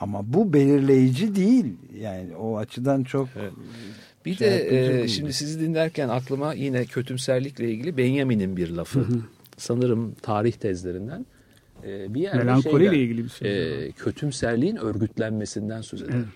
[0.00, 1.66] Ama bu belirleyici değil.
[2.00, 3.28] Yani o açıdan çok
[4.24, 9.06] Bir Şey de e, şimdi sizi dinlerken aklıma yine kötümserlikle ilgili Benjamin'in bir lafı.
[9.56, 11.26] Sanırım tarih tezlerinden.
[11.84, 13.86] E, bir yerde Melankoliyle şeyden, ilgili bir şey.
[13.86, 16.14] e, kötümserliğin örgütlenmesinden söz eder.
[16.14, 16.26] Evet.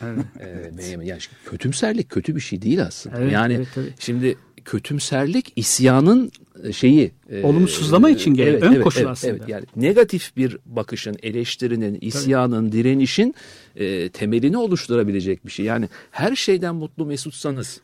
[0.40, 3.18] E, Benjamin, yani kötümserlik kötü bir şey değil aslında.
[3.18, 3.94] Evet, yani evet, tabii.
[3.98, 6.32] şimdi kötümserlik isyanın
[6.72, 8.62] şeyi e, Olumsuzlama için geliyor.
[8.62, 9.36] Ön koşul evet, aslında.
[9.36, 13.34] Evet, yani negatif bir bakışın, eleştirinin, isyanın, direnişin
[13.76, 15.66] e, temelini oluşturabilecek bir şey.
[15.66, 17.80] Yani her şeyden mutlu mesutsanız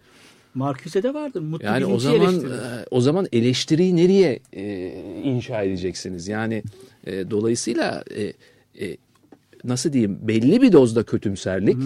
[0.54, 1.40] Marcuse'de vardır.
[1.40, 2.50] Mutlu yani o zaman eleştirir.
[2.52, 4.92] e, o zaman eleştiriyi nereye e,
[5.24, 6.28] inşa edeceksiniz?
[6.28, 6.62] Yani
[7.06, 8.32] e, dolayısıyla e,
[8.86, 8.96] e,
[9.64, 11.76] nasıl diyeyim belli bir dozda kötümserlik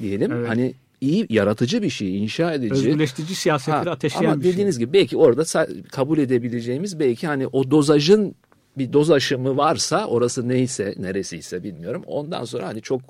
[0.00, 0.48] diyelim Evet.
[0.48, 2.72] hani iyi yaratıcı bir şey inşa edici.
[2.74, 4.52] Özgürleştirici siyasetleri Ha, ateşleyen ama bir şey.
[4.52, 8.34] dediğiniz gibi belki orada kabul edebileceğimiz belki hani o dozajın
[8.78, 12.02] bir doz aşımı varsa orası neyse neresiyse bilmiyorum.
[12.06, 13.00] Ondan sonra hani çok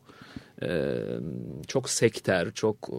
[0.62, 0.94] e,
[1.66, 2.98] çok sekter, çok e,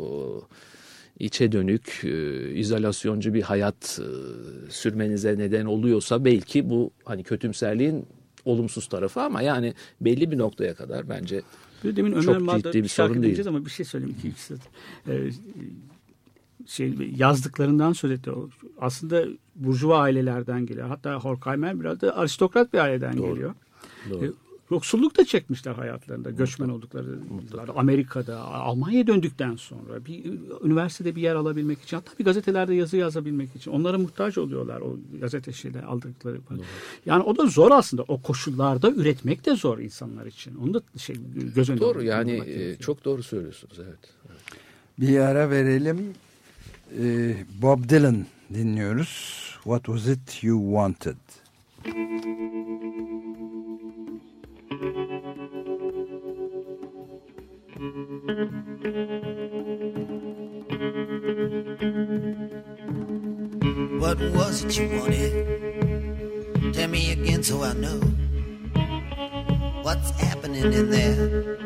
[1.21, 4.07] içe dönük, e, izolasyoncu bir hayat e,
[4.71, 8.05] sürmenize neden oluyorsa belki bu hani kötümserliğin
[8.45, 11.41] olumsuz tarafı ama yani belli bir noktaya kadar bence
[11.84, 13.47] Bir Demin Ömer Çok Madra ciddi bir sorun değil.
[13.47, 14.60] ama bir şey söyleyeyim söz.
[15.07, 15.31] Ee,
[16.67, 18.31] şey yazdıklarından söz etti.
[18.79, 20.88] Aslında burjuva ailelerden geliyor.
[20.88, 23.55] Hatta Horkheimer biraz da aristokrat bir aileden geliyor.
[24.10, 24.25] Doğru.
[24.25, 24.29] E,
[24.71, 26.29] Yoksulluk da çekmişler hayatlarında.
[26.29, 27.75] Göçmen oldukları yıllarda.
[27.75, 30.25] Amerika'da, Almanya'ya döndükten sonra bir
[30.63, 34.97] üniversitede bir yer alabilmek için hatta bir gazetelerde yazı yazabilmek için onlara muhtaç oluyorlar o
[35.21, 36.41] gazete şeyler aldıkları.
[36.41, 36.60] para.
[37.05, 38.03] Yani o da zor aslında.
[38.07, 40.55] O koşullarda üretmek de zor insanlar için.
[40.55, 41.15] Onu da şey
[41.55, 43.99] göz önünde doğru yani e, çok doğru söylüyorsunuz evet.
[44.99, 46.13] Bir ara verelim.
[46.99, 49.41] Ee, Bob Dylan dinliyoruz.
[49.63, 51.15] What was it you wanted?
[54.82, 54.89] What
[64.34, 66.74] was it you wanted?
[66.74, 68.00] Tell me again so I know
[69.84, 71.58] what's happening in there.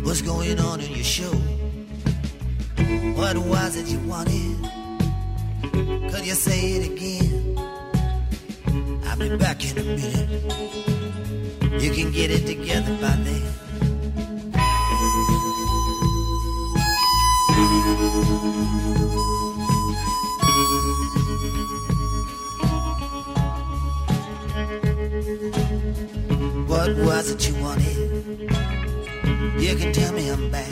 [0.00, 1.34] What's going on in your show?
[3.20, 4.64] What was it you wanted?
[6.10, 7.58] Could you say it again?
[9.04, 10.93] I'll be back in a minute.
[11.80, 13.42] You can get it together by then.
[26.66, 27.96] What was it you wanted?
[29.58, 30.70] You can tell me I'm back.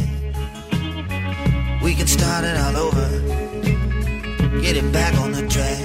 [1.83, 3.09] We can start it all over.
[4.61, 5.79] Get it back on the track.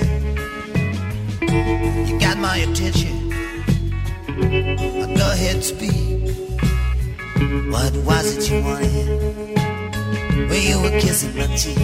[2.07, 3.16] You got my attention.
[5.47, 5.91] Ahead speak.
[7.71, 9.07] What was it you wanted?
[10.49, 11.77] When you were kissing my cheek.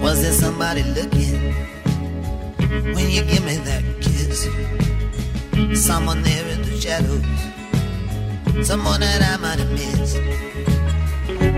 [0.00, 1.40] Was there somebody looking
[2.94, 4.48] when you give me that kiss?
[5.84, 7.24] Someone there in the shadows,
[8.64, 9.43] someone that I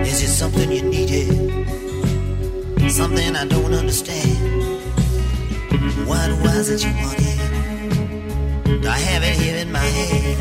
[0.06, 1.28] Is it something you needed?
[2.90, 4.36] Something I don't understand.
[6.06, 7.40] What was it you wanted?
[8.86, 10.36] I have it here in my head.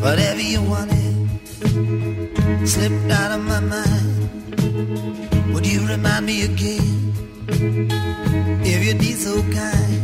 [0.00, 0.95] Whatever you wanted
[2.76, 4.18] slipped out of my mind.
[5.52, 6.92] Would you remind me again?
[8.72, 10.02] If you'd be so kind.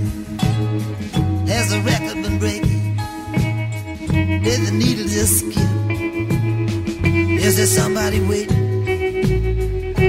[1.54, 2.84] Has the record been breaking?
[4.46, 5.72] Did the needle just skip?
[7.46, 8.62] Is there somebody waiting?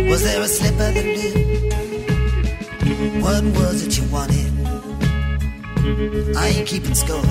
[0.09, 1.35] Was there a slip of the lip?
[3.25, 4.51] What was it you wanted?
[6.37, 7.29] I ain't keeping score.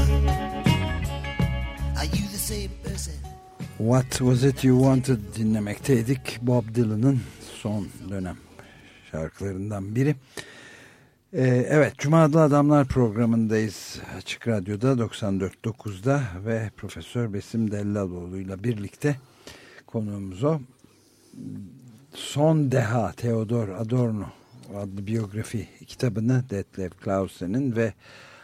[2.00, 3.14] Are you the same person?
[3.79, 6.38] What was it you wanted dinlemekteydik.
[6.42, 7.20] Bob Dylan'ın
[7.55, 8.37] son dönem
[9.11, 10.16] şarkılarından biri.
[11.33, 19.16] Ee, evet Cuma Adlı Adamlar programındayız Açık Radyo'da 94.9'da ve Profesör Besim Dellaloğlu ile birlikte
[19.87, 20.61] konuğumuz o.
[22.14, 24.27] Son Deha Theodor Adorno
[24.77, 27.92] adlı biyografi kitabını Detlef Klausen'in ve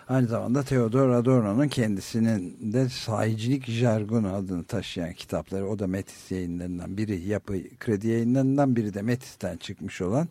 [0.09, 5.69] aynı zamanda Theodor Adorno'nun kendisinin de sahicilik jargonu adını taşıyan kitapları.
[5.69, 10.29] O da Metis yayınlarından biri yapı kredi yayınlarından biri de Metis'ten çıkmış olan.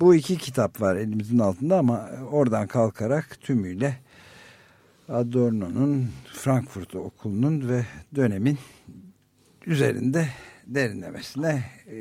[0.00, 3.96] Bu iki kitap var elimizin altında ama oradan kalkarak tümüyle
[5.08, 8.58] Adorno'nun Frankfurt Okulu'nun ve dönemin
[9.66, 10.28] üzerinde
[10.66, 11.96] derinlemesine e,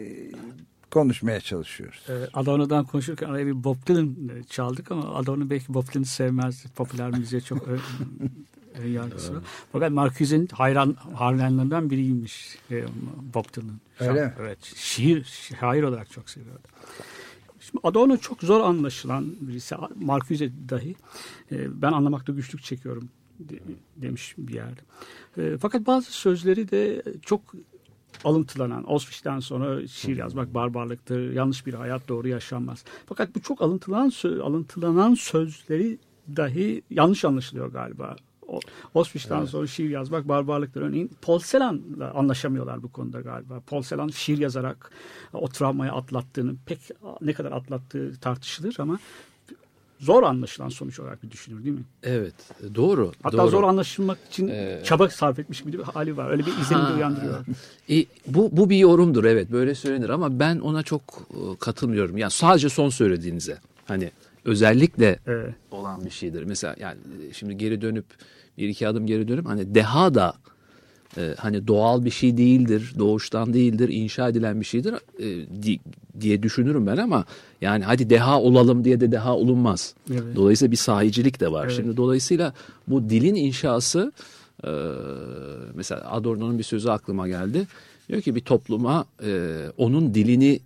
[0.92, 2.04] konuşmaya çalışıyoruz.
[2.10, 6.66] Ee, Adorno'dan konuşurken araya bir Bob Dylan e, çaldık ama Adorno belki Bob Dylan'ı sevmez.
[6.76, 7.80] Popüler müziğe çok ön
[8.88, 9.44] yargısı var.
[9.72, 12.84] Fakat Marcuse'nin hayran hayranlarından biriymiş e,
[13.34, 13.80] Bob Dylan.
[14.00, 14.34] Öyle mi?
[14.40, 14.58] Evet.
[14.76, 15.24] Şiir,
[15.60, 16.62] şair olarak çok seviyordu.
[17.60, 19.76] Şimdi Adorno çok zor anlaşılan birisi.
[19.96, 20.96] Marcuse dahi.
[21.52, 23.60] E, ben anlamakta güçlük çekiyorum de-
[23.96, 24.82] demiş bir yerde.
[25.58, 27.42] Fakat bazı sözleri de çok
[28.24, 32.84] alıntılanan, Auschwitz'ten sonra şiir yazmak barbarlıktır, yanlış bir hayat doğru yaşanmaz.
[33.06, 34.12] Fakat bu çok alıntılanan,
[34.44, 36.00] alıntılanan sözleri
[36.36, 38.16] dahi yanlış anlaşılıyor galiba.
[38.96, 40.82] Auschwitz'ten sonra şiir yazmak barbarlıktır.
[40.82, 43.62] Örneğin Paul Celan'la anlaşamıyorlar bu konuda galiba.
[43.68, 44.92] Paul Celan şiir yazarak
[45.34, 46.80] o travmayı atlattığını, pek
[47.22, 49.00] ne kadar atlattığı tartışılır ama
[50.00, 51.84] zor anlaşılan sonuç olarak bir düşünür değil mi?
[52.04, 52.34] Evet
[52.76, 53.12] doğru.
[53.24, 53.50] Hatta doğru.
[53.50, 56.30] zor anlaşılmak için Ee, çaba sarf etmiş gibi bir hali var.
[56.30, 57.46] Öyle bir izlenim de uyandırıyor.
[57.90, 62.18] E, bu, bu bir yorumdur evet böyle söylenir ama ben ona çok e, katılmıyorum.
[62.18, 64.12] Yani sadece son söylediğinize hani
[64.46, 65.54] özellikle Evet.
[65.72, 66.44] olan bir şeydir.
[66.44, 66.98] Mesela yani
[67.30, 68.06] e, şimdi geri dönüp
[68.58, 70.34] bir iki adım geri dönüp hani deha da
[71.18, 75.26] e, hani doğal bir şey değildir, doğuştan değildir, inşa edilen bir şeydir e,
[75.64, 75.80] di-
[76.22, 77.26] diye düşünürüm ben ama
[77.62, 79.94] yani hadi deha olalım diye de deha olunmaz.
[80.12, 80.36] Evet.
[80.36, 81.66] Dolayısıyla bir sahicilik de var.
[81.66, 81.76] Evet.
[81.76, 82.54] Şimdi dolayısıyla
[82.88, 84.12] bu dilin inşası
[84.64, 84.70] e,
[85.74, 87.68] mesela Adorno'nun bir sözü aklıma geldi.
[88.10, 90.60] Diyor ki bir topluma e, onun dilini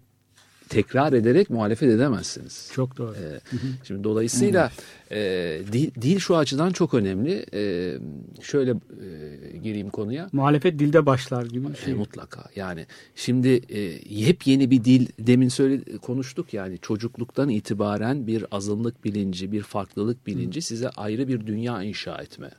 [0.71, 2.69] tekrar ederek muhalefet edemezsiniz.
[2.73, 3.13] Çok doğru.
[3.13, 3.39] Ee,
[3.83, 4.71] şimdi dolayısıyla
[5.11, 5.17] e,
[5.71, 7.45] dil, dil şu açıdan çok önemli.
[7.53, 7.93] E,
[8.41, 10.29] şöyle e, gireyim konuya.
[10.31, 11.93] Muhalefet dilde başlar gibi bir E, şey.
[11.93, 12.43] mutlaka.
[12.55, 13.79] Yani şimdi e,
[14.09, 20.61] yepyeni bir dil demin söyle konuştuk yani çocukluktan itibaren bir azınlık bilinci, bir farklılık bilinci
[20.61, 22.49] size ayrı bir dünya inşa etme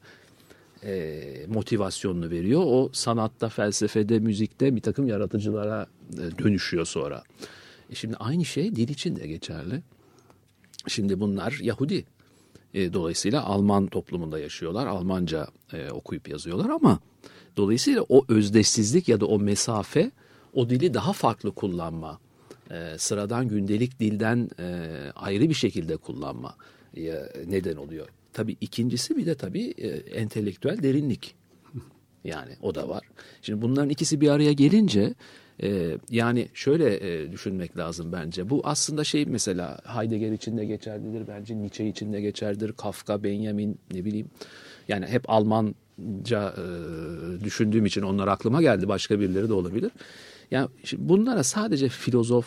[0.84, 2.60] e, motivasyonunu veriyor.
[2.64, 7.22] O sanatta, felsefede, müzikte bir takım yaratıcılara e, dönüşüyor sonra.
[7.94, 9.82] Şimdi aynı şey dil için de geçerli.
[10.88, 12.04] Şimdi bunlar Yahudi.
[12.74, 14.86] E, dolayısıyla Alman toplumunda yaşıyorlar.
[14.86, 16.98] Almanca e, okuyup yazıyorlar ama
[17.56, 20.10] dolayısıyla o özdeşsizlik ya da o mesafe
[20.54, 22.18] o dili daha farklı kullanma,
[22.70, 24.50] e, sıradan gündelik dilden
[25.16, 26.56] ayrı bir şekilde kullanma
[27.46, 28.08] neden oluyor.
[28.32, 29.70] Tabii ikincisi bir de tabii
[30.14, 31.34] entelektüel derinlik.
[32.24, 33.02] Yani o da var.
[33.42, 35.14] Şimdi bunların ikisi bir araya gelince
[35.62, 38.50] e, yani şöyle e, düşünmek lazım bence.
[38.50, 41.58] Bu aslında şey mesela Heidegger için de geçerlidir bence.
[41.58, 42.72] Nietzsche için de geçerlidir.
[42.72, 44.30] Kafka, Benjamin ne bileyim.
[44.88, 48.88] Yani hep Almanca e, düşündüğüm için onlar aklıma geldi.
[48.88, 49.92] Başka birileri de olabilir.
[50.50, 52.46] Yani bunlara sadece filozof,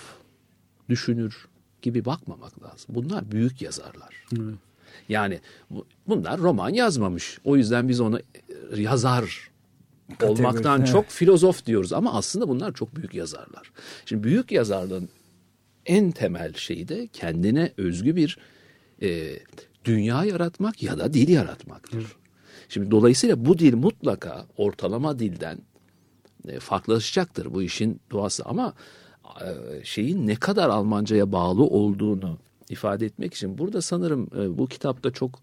[0.90, 1.48] düşünür
[1.82, 2.86] gibi bakmamak lazım.
[2.96, 4.26] Bunlar büyük yazarlar.
[5.10, 7.40] Yani bu- bunlar roman yazmamış.
[7.44, 8.78] O yüzden biz onu e,
[10.10, 10.92] yazar olmaktan evet.
[10.92, 13.72] çok filozof diyoruz ama aslında bunlar çok büyük yazarlar.
[14.06, 15.10] Şimdi büyük yazarlığın
[15.86, 18.38] en temel şeyi de kendine özgü bir
[19.02, 19.40] e,
[19.86, 22.06] dünya yaratmak ya da dil yaratmaktır.
[22.70, 25.58] Şimdi dolayısıyla bu dil mutlaka ortalama dilden
[26.48, 28.74] e, farklılaşacaktır bu işin doğası ama
[29.42, 32.38] e, şeyin ne kadar Almancaya bağlı olduğunu
[32.70, 35.40] ifade etmek için burada sanırım e, bu kitapta çok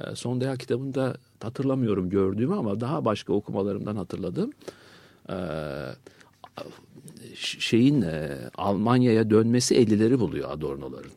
[0.00, 4.50] e, son Deha kitabında hatırlamıyorum gördüğümü ama daha başka okumalarımdan hatırladım.
[5.30, 5.36] E,
[7.34, 11.10] şeyin e, Almanya'ya dönmesi 50'leri buluyor Adorno'ların.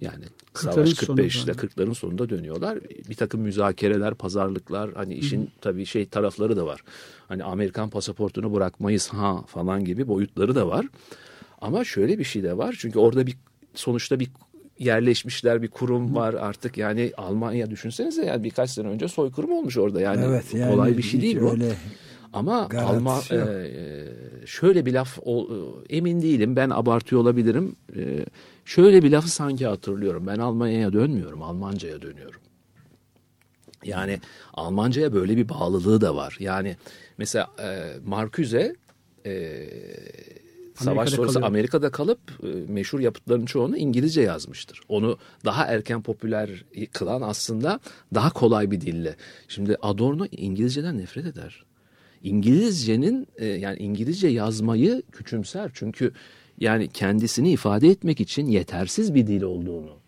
[0.00, 1.52] Yani savaş 45'te sonunda.
[1.52, 2.78] 40'ların sonunda dönüyorlar.
[3.08, 6.80] Bir takım müzakereler, pazarlıklar hani işin tabii şey tarafları da var.
[7.28, 10.86] Hani Amerikan pasaportunu bırakmayız ha falan gibi boyutları da var.
[11.60, 12.76] Ama şöyle bir şey de var.
[12.78, 13.36] Çünkü orada bir
[13.74, 14.30] sonuçta bir
[14.80, 20.00] yerleşmişler bir kurum var artık yani Almanya düşünsenize yani birkaç sene önce soykırım olmuş orada
[20.00, 21.50] yani, Evet, yani kolay bir şey değil bu.
[21.50, 21.72] öyle
[22.32, 23.48] Ama Alman yok.
[23.48, 25.48] e, şöyle bir laf o-
[25.88, 27.76] e, emin değilim ben abartıyor olabilirim.
[27.96, 28.24] E,
[28.64, 30.26] şöyle bir lafı sanki hatırlıyorum.
[30.26, 32.40] Ben Almanya'ya dönmüyorum, Almanca'ya dönüyorum.
[33.84, 34.20] Yani
[34.54, 36.36] Almanca'ya böyle bir bağlılığı da var.
[36.40, 36.76] Yani
[37.18, 38.76] mesela e, Marcuse
[39.26, 39.32] e,
[40.84, 41.48] savaş Amerika'da sonrası kalıyor.
[41.48, 44.80] Amerika'da kalıp e, meşhur yapıtlarının çoğunu İngilizce yazmıştır.
[44.88, 47.80] Onu daha erken popüler kılan aslında
[48.14, 49.16] daha kolay bir dille.
[49.48, 51.64] Şimdi Adorno İngilizceden nefret eder.
[52.22, 55.70] İngilizcenin e, yani İngilizce yazmayı küçümser.
[55.74, 56.12] Çünkü
[56.60, 60.00] yani kendisini ifade etmek için yetersiz bir dil olduğunu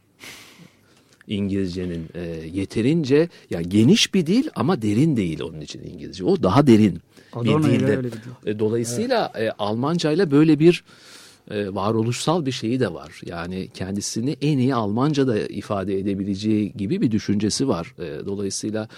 [1.26, 2.20] İngilizcenin e,
[2.52, 6.24] yeterince yani geniş bir dil ama derin değil onun için İngilizce.
[6.24, 7.00] O daha derin
[7.36, 7.96] bir dilde.
[7.96, 8.18] öyle bir dil.
[8.46, 10.84] E, Dolayısıyla e, Almancayla böyle bir
[11.50, 13.20] e, varoluşsal bir şeyi de var.
[13.26, 17.94] Yani kendisini en iyi Almanca'da ifade edebileceği gibi bir düşüncesi var.
[17.98, 18.88] E, dolayısıyla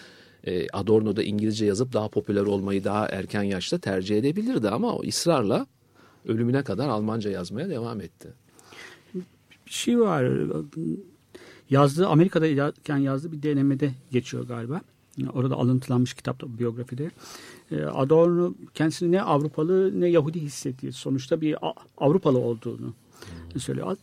[0.47, 5.03] e, Adorno da İngilizce yazıp daha popüler olmayı daha erken yaşta tercih edebilirdi ama o
[5.07, 5.67] ısrarla
[6.29, 8.29] ölümüne kadar Almanca yazmaya devam etti.
[9.15, 9.23] bir
[9.73, 10.31] şey var.
[11.71, 12.47] Yazdığı Amerika'da
[12.99, 14.81] yazdığı bir denemede geçiyor galiba.
[15.33, 17.11] Orada alıntılanmış kitapta biyografide.
[17.71, 21.57] E, Adorno kendisini ne Avrupalı ne Yahudi hissettiği sonuçta bir
[21.99, 22.95] Avrupalı olduğunu
[23.57, 23.97] söylüyor.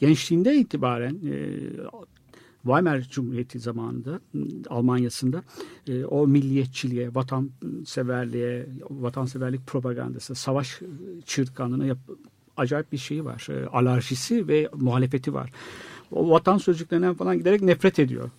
[0.00, 1.58] Gençliğinde itibaren e,
[2.62, 4.20] Weimar Cumhuriyeti zamanında
[4.68, 5.42] Almanya'sında
[5.88, 10.80] e, o milliyetçiliğe, vatanseverliğe, vatanseverlik propagandası, savaş
[11.26, 11.98] çırtkanlığına yap,
[12.56, 13.46] acayip bir şey var.
[13.50, 15.52] E, alerjisi ve muhalefeti var.
[16.10, 18.30] O vatan sözcüklerinden falan giderek nefret ediyor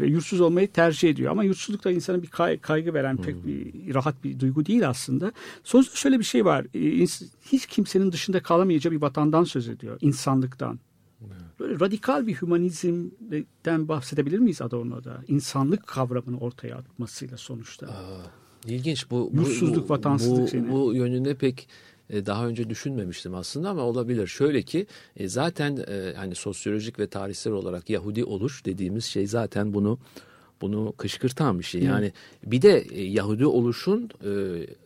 [0.00, 1.30] ve yurtsuz olmayı tercih ediyor.
[1.30, 3.46] Ama yurtsuzluk da insana bir kay, kaygı veren pek hmm.
[3.46, 5.32] bir rahat bir duygu değil aslında.
[5.64, 6.66] Sözde şöyle bir şey var.
[6.74, 7.06] E,
[7.52, 9.98] hiç kimsenin dışında kalamayacağı bir vatandan söz ediyor.
[10.00, 10.78] insanlıktan.
[11.60, 15.24] Böyle radikal bir hümanizmden bahsedebilir miyiz Adorno'da?
[15.28, 17.86] İnsanlık kavramını ortaya atmasıyla sonuçta.
[17.86, 18.26] Aa,
[18.66, 19.30] ilginç bu.
[19.34, 21.68] Yursuzluk, bu, vatansızlık bu, Bu yönünde pek
[22.10, 24.26] daha önce düşünmemiştim aslında ama olabilir.
[24.26, 24.86] Şöyle ki
[25.16, 29.98] e, zaten e, hani sosyolojik ve tarihsel olarak Yahudi oluş dediğimiz şey zaten bunu
[30.60, 31.82] bunu kışkırtan bir şey.
[31.82, 32.12] Yani
[32.44, 34.10] bir de Yahudi oluşun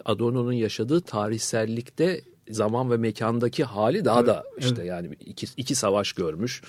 [0.05, 4.87] Adorno'nun yaşadığı tarihsellikte zaman ve mekandaki hali daha evet, da işte evet.
[4.87, 6.63] yani iki, iki savaş görmüş,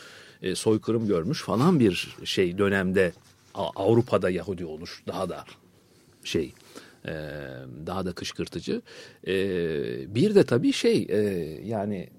[0.53, 3.13] soykırım görmüş falan bir şey dönemde
[3.53, 5.45] Avrupa'da Yahudi oluş daha da
[6.23, 6.53] şey
[7.05, 7.13] e,
[7.85, 8.81] daha da kışkırtıcı.
[9.27, 9.35] E,
[10.15, 11.19] bir de tabii şey e,
[11.63, 12.09] yani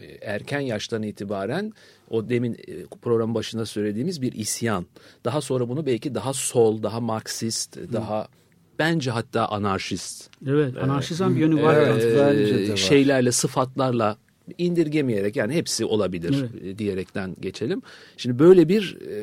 [0.00, 1.72] e, erken yaştan itibaren
[2.10, 4.86] o demin e, program başında söylediğimiz bir isyan.
[5.24, 7.92] Daha sonra bunu belki daha sol, daha Marksist, Hı.
[7.92, 8.28] daha
[8.78, 10.30] bence hatta anarşist.
[10.46, 11.76] Evet, anarşizm bir yönü var.
[11.76, 14.16] Evet, e, şeylerle, sıfatlarla
[14.58, 16.78] indirgemeyerek yani hepsi olabilir evet.
[16.78, 17.82] diyerekten geçelim.
[18.16, 19.16] Şimdi böyle bir e,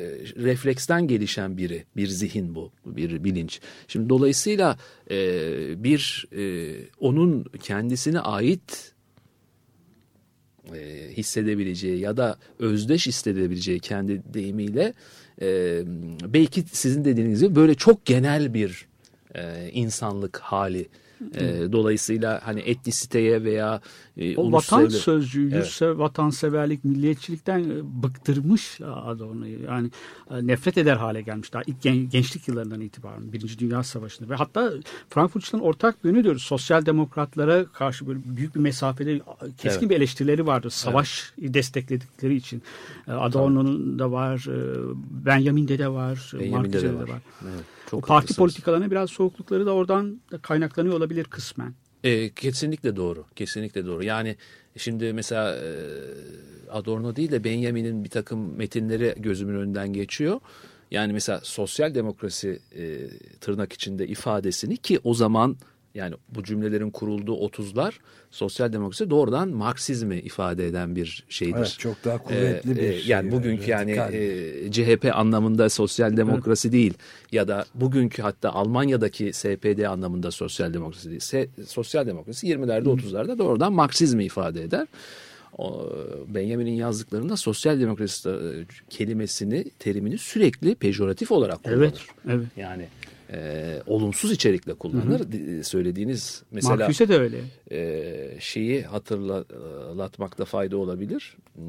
[0.43, 3.59] refleksten gelişen biri, bir zihin bu, bir bilinç.
[3.87, 4.77] Şimdi dolayısıyla
[5.11, 5.17] e,
[5.83, 8.93] bir e, onun kendisine ait
[10.75, 14.93] e, hissedebileceği ya da özdeş hissedebileceği kendi deyimiyle
[15.41, 15.81] e,
[16.25, 18.87] belki sizin dediğiniz gibi böyle çok genel bir
[19.35, 20.87] e, insanlık hali
[21.35, 23.81] e, dolayısıyla hani etnisiteye veya
[24.17, 25.81] e, o vatan sözcüğü, evet.
[25.81, 29.63] vatanseverlik, milliyetçilikten e, bıktırmış Adorno'yu.
[29.63, 29.91] Yani
[30.31, 34.35] e, nefret eder hale gelmiş daha ilk gen, gençlik yıllarından itibaren Birinci Dünya Savaşı'nda ve
[34.35, 34.73] hatta
[35.09, 36.43] Frankfurtçuların ortak bir yönü diyoruz.
[36.43, 39.21] Sosyal demokratlara karşı böyle büyük bir mesafede
[39.57, 39.89] keskin evet.
[39.89, 40.69] bir eleştirileri vardır.
[40.69, 41.53] Savaş evet.
[41.53, 42.61] destekledikleri için.
[43.07, 44.45] E, Adorno'nun da var,
[45.25, 47.09] Benjamin'de de var, Benjamin'de de var.
[47.43, 47.76] Evet.
[47.89, 51.73] Çok o parti politikalarına biraz soğuklukları da oradan da kaynaklanıyor olabilir kısmen.
[52.03, 53.25] E, kesinlikle doğru.
[53.35, 54.03] Kesinlikle doğru.
[54.03, 54.35] Yani
[54.77, 55.69] şimdi mesela e,
[56.71, 60.39] Adorno değil de Benjamin'in bir takım metinleri gözümün önünden geçiyor.
[60.91, 63.09] Yani mesela sosyal demokrasi e,
[63.41, 65.57] tırnak içinde ifadesini ki o zaman
[65.97, 67.93] yani bu cümlelerin kurulduğu 30'lar
[68.31, 71.57] sosyal demokrasi doğrudan Marksizmi ifade eden bir şeydir.
[71.57, 73.07] Evet, çok daha kuvvetli ee, bir şey.
[73.07, 76.73] Yani bugünkü yani e, CHP anlamında sosyal demokrasi evet.
[76.73, 76.93] değil
[77.31, 81.19] ya da bugünkü hatta Almanya'daki SPD anlamında sosyal demokrasi değil.
[81.19, 84.87] Se, sosyal demokrasi 20'lerde 30'larda doğrudan Marksizmi ifade eder.
[86.27, 88.33] Benjamin'in yazdıklarında sosyal demokrasi e,
[88.89, 91.79] kelimesini, terimini sürekli pejoratif olarak kullanır.
[91.79, 92.47] Evet, evet.
[92.57, 92.87] Yani
[93.33, 95.19] e, olumsuz içerikle kullanır.
[95.19, 95.63] Hı hı.
[95.63, 97.37] Söylediğiniz mesela Marcuse de öyle.
[97.71, 101.37] E, şeyi hatırlatmakta fayda olabilir.
[101.55, 101.63] Hmm.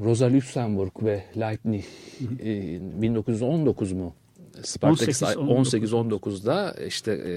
[0.00, 1.84] Rosa Luxemburg ve Leibniz
[2.40, 4.14] e, 1919 mu?
[4.62, 7.32] Spartaküs 18-19'da işte e,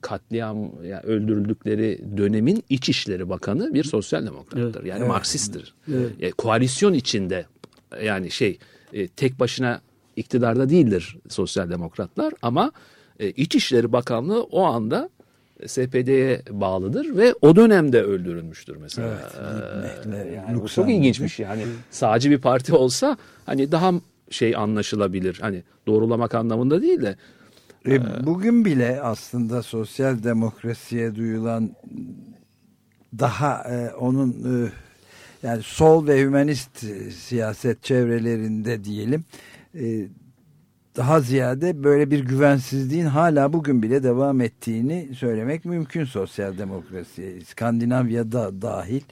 [0.00, 4.62] katliam yani öldürüldükleri dönemin iç işleri Bakanı bir sosyal demokrattır.
[4.62, 4.86] Evet.
[4.86, 5.08] Yani evet.
[5.08, 5.74] Marksisttir.
[5.88, 6.10] Evet.
[6.20, 7.46] E, koalisyon içinde
[8.04, 8.58] yani şey
[8.92, 9.80] e, tek başına
[10.18, 12.72] iktidarda değildir sosyal demokratlar ama
[13.20, 15.10] e, İçişleri Bakanlığı o anda
[15.66, 19.08] SPD'ye bağlıdır ve o dönemde öldürülmüştür mesela.
[19.82, 21.62] Evet, ee, yani bu çok ilginçmiş yani.
[21.90, 23.16] Sağcı bir parti olsa
[23.46, 23.92] hani daha
[24.30, 25.38] şey anlaşılabilir.
[25.40, 27.16] Hani doğrulamak anlamında değil de.
[27.84, 31.70] E, e, bugün bile aslında sosyal demokrasiye duyulan
[33.18, 34.70] daha e, onun e,
[35.42, 39.24] yani sol ve hümanist siyaset çevrelerinde diyelim
[39.74, 40.08] e,
[40.96, 47.36] daha ziyade böyle bir güvensizliğin hala bugün bile devam ettiğini söylemek mümkün sosyal demokrasiye.
[47.36, 49.02] İskandinavya'da dahil.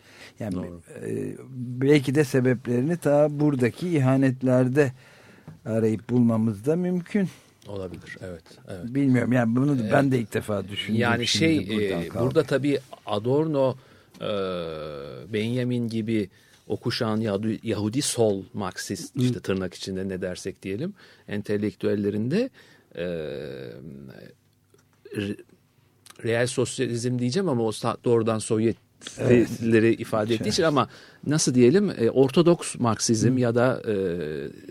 [0.40, 0.66] Yani
[1.07, 4.92] e, belki de sebeplerini ta buradaki ihanetlerde
[5.64, 7.28] arayıp bulmamız da mümkün.
[7.68, 8.42] Olabilir evet.
[8.68, 8.94] evet.
[8.94, 9.92] Bilmiyorum yani bunu evet.
[9.92, 11.00] ben de ilk defa düşündüm.
[11.00, 13.76] Yani şey e, burada tabii Adorno
[14.20, 14.28] e,
[15.32, 16.28] Benjamin gibi
[16.66, 20.94] o kuşağın Yahudi, Yahudi sol Marksist işte tırnak içinde ne dersek diyelim
[21.28, 22.50] entelektüellerinde
[22.96, 23.06] e,
[26.24, 27.72] real sosyalizm diyeceğim ama o
[28.04, 28.76] doğrudan Sovyet
[29.18, 29.48] evet.
[30.00, 30.88] ifade ettiği için ama
[31.26, 33.40] nasıl diyelim e, ortodoks Marksizm Hı.
[33.40, 33.94] ya da e,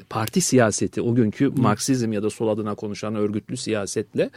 [0.10, 1.62] parti siyaseti o günkü Hı.
[1.62, 4.30] Marksizm ya da sol adına konuşan örgütlü siyasetle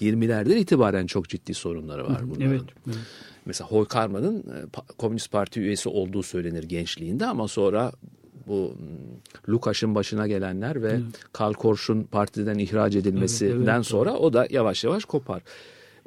[0.00, 2.50] 20'lerden itibaren çok ciddi sorunları var bunların.
[2.50, 2.62] Evet.
[2.86, 2.96] evet.
[3.46, 4.64] Mesela Hoykarma'nın e,
[4.98, 7.92] Komünist Parti üyesi olduğu söylenir gençliğinde ama sonra
[8.46, 8.74] bu
[9.48, 11.02] Lukas'ın başına gelenler ve evet.
[11.32, 11.54] Karl
[12.10, 15.42] partiden ihraç edilmesinden evet, evet, sonra o da yavaş yavaş kopar.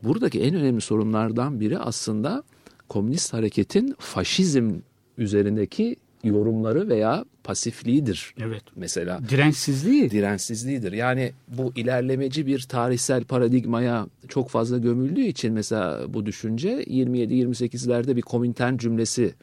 [0.04, 2.44] Buradaki en önemli sorunlardan biri aslında
[2.90, 4.72] komünist hareketin faşizm
[5.18, 8.36] üzerindeki yorumları veya pasifliğidir.
[8.39, 8.63] Evet.
[8.76, 10.11] Mesela dirençsizliği.
[10.11, 10.91] Dirençsizliğidir.
[10.91, 18.22] Yani bu ilerlemeci bir tarihsel paradigmaya çok fazla gömüldüğü için mesela bu düşünce 27-28'lerde bir
[18.22, 19.34] komintern cümlesi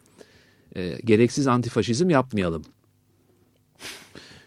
[0.76, 2.64] e, gereksiz antifaşizm yapmayalım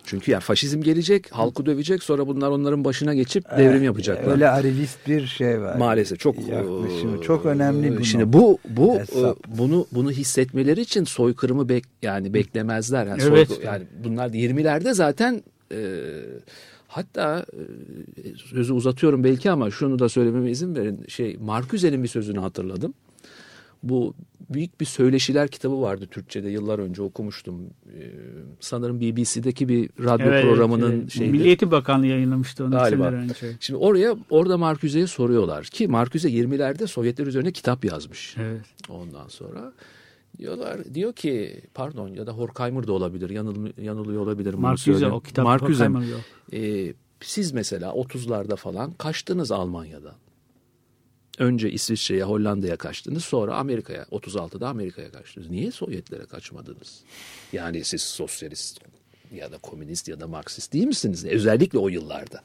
[0.07, 4.31] çünkü ya faşizm gelecek, halkı dövecek, sonra bunlar onların başına geçip devrim yapacaklar.
[4.31, 5.75] Öyle arivist bir şey var.
[5.75, 8.03] Maalesef çok Yaklaşımı, çok önemli bu.
[8.03, 9.47] Şimdi bu bu Hesap.
[9.47, 13.07] bunu bunu hissetmeleri için soykırımı bek yani beklemezler.
[13.07, 13.47] Yani evet.
[13.47, 15.79] Soy, yani bunlar 20'lerde zaten e,
[16.87, 17.45] hatta
[18.23, 21.05] e, sözü uzatıyorum belki ama şunu da söylememe izin verin.
[21.07, 22.93] Şey Marcuse'nin bir sözünü hatırladım.
[23.83, 24.13] Bu
[24.49, 27.61] büyük bir söyleşiler kitabı vardı Türkçe'de yıllar önce okumuştum.
[27.85, 28.11] Ee,
[28.59, 31.11] sanırım BBC'deki bir radyo evet, programının evet.
[31.11, 31.31] şeydi.
[31.31, 33.03] Milliyeti Bakanlığı yayınlamıştı onu Galiba.
[33.03, 33.57] önce.
[33.59, 38.35] Şimdi oraya orada Marcuse'ye soruyorlar ki Marcuse 20'lerde Sovyetler üzerine kitap yazmış.
[38.37, 38.65] Evet.
[38.89, 39.73] Ondan sonra
[40.37, 44.53] diyorlar diyor ki pardon ya da Horkheimer da olabilir yanıl, yanılıyor olabilir.
[44.53, 46.21] Marcuse o kitap Marcuse, Horkheimer yok.
[46.53, 50.15] E, siz mesela 30'larda falan kaçtınız Almanya'dan.
[51.37, 53.25] Önce İsviçre'ye, Hollanda'ya kaçtınız.
[53.25, 55.49] Sonra Amerika'ya, 36'da Amerika'ya kaçtınız.
[55.49, 57.03] Niye Sovyetlere kaçmadınız?
[57.53, 58.79] Yani siz sosyalist
[59.35, 61.25] ya da komünist ya da Marksist değil misiniz?
[61.25, 62.41] Özellikle o yıllarda.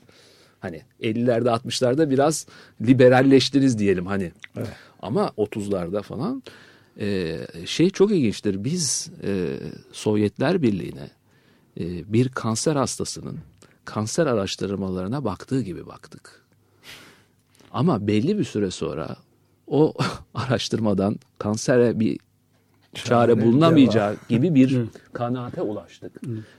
[0.60, 2.46] Hani 50'lerde 60'larda biraz
[2.80, 4.32] liberalleştiniz diyelim hani.
[4.56, 4.68] Evet.
[5.02, 6.42] Ama 30'larda falan
[7.00, 8.64] e, şey çok ilginçtir.
[8.64, 9.58] Biz e,
[9.92, 11.10] Sovyetler Birliği'ne
[11.80, 13.38] e, bir kanser hastasının
[13.84, 16.41] kanser araştırmalarına baktığı gibi baktık.
[17.72, 19.16] Ama belli bir süre sonra
[19.66, 19.94] o
[20.34, 22.18] araştırmadan kansere bir
[22.94, 24.80] çare bulunamayacağı gibi bir
[25.12, 26.12] kanaate ulaştık.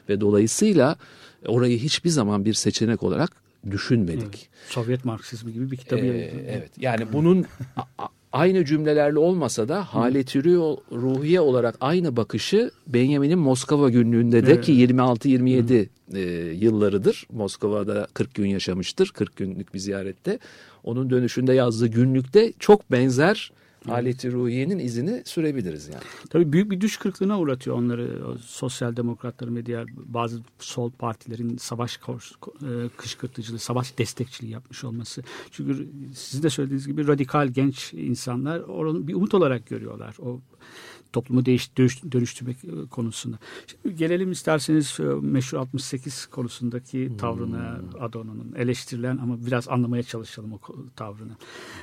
[0.10, 0.96] Ve dolayısıyla
[1.48, 3.32] orayı hiçbir zaman bir seçenek olarak
[3.72, 4.24] düşünmedik.
[4.24, 4.50] Evet.
[4.70, 6.72] Sovyet Marksizmi gibi bir kitabı ee, Evet.
[6.78, 7.46] Yani bunun
[8.34, 10.44] aynı cümlelerle olmasa da haleti
[10.92, 14.66] ruhiye olarak aynı bakışı Benjamin'in Moskova günlüğünde de evet.
[14.66, 16.20] ki 26-27 e,
[16.54, 17.28] yıllarıdır.
[17.32, 19.08] Moskova'da 40 gün yaşamıştır.
[19.08, 20.40] 40 günlük bir ziyarette
[20.84, 23.52] onun dönüşünde yazdığı günlükte çok benzer
[23.90, 26.04] aleti ruhiyenin izini sürebiliriz yani.
[26.30, 31.98] Tabii büyük bir düş kırıklığına uğratıyor onları sosyal demokratların ve diğer bazı sol partilerin savaş
[31.98, 35.24] e, kışkırtıcılığı, savaş destekçiliği yapmış olması.
[35.52, 40.16] Çünkü sizin de söylediğiniz gibi radikal genç insanlar onu bir umut olarak görüyorlar.
[40.20, 40.42] O
[41.14, 43.38] toplumu değiş, dönüş, dönüştürmek e, konusunda.
[43.68, 47.18] Şimdi gelelim isterseniz e, meşhur 68 konusundaki hmm.
[47.18, 50.60] tavrına Adorno'nun eleştirilen ama biraz anlamaya çalışalım o
[50.96, 51.32] tavrını.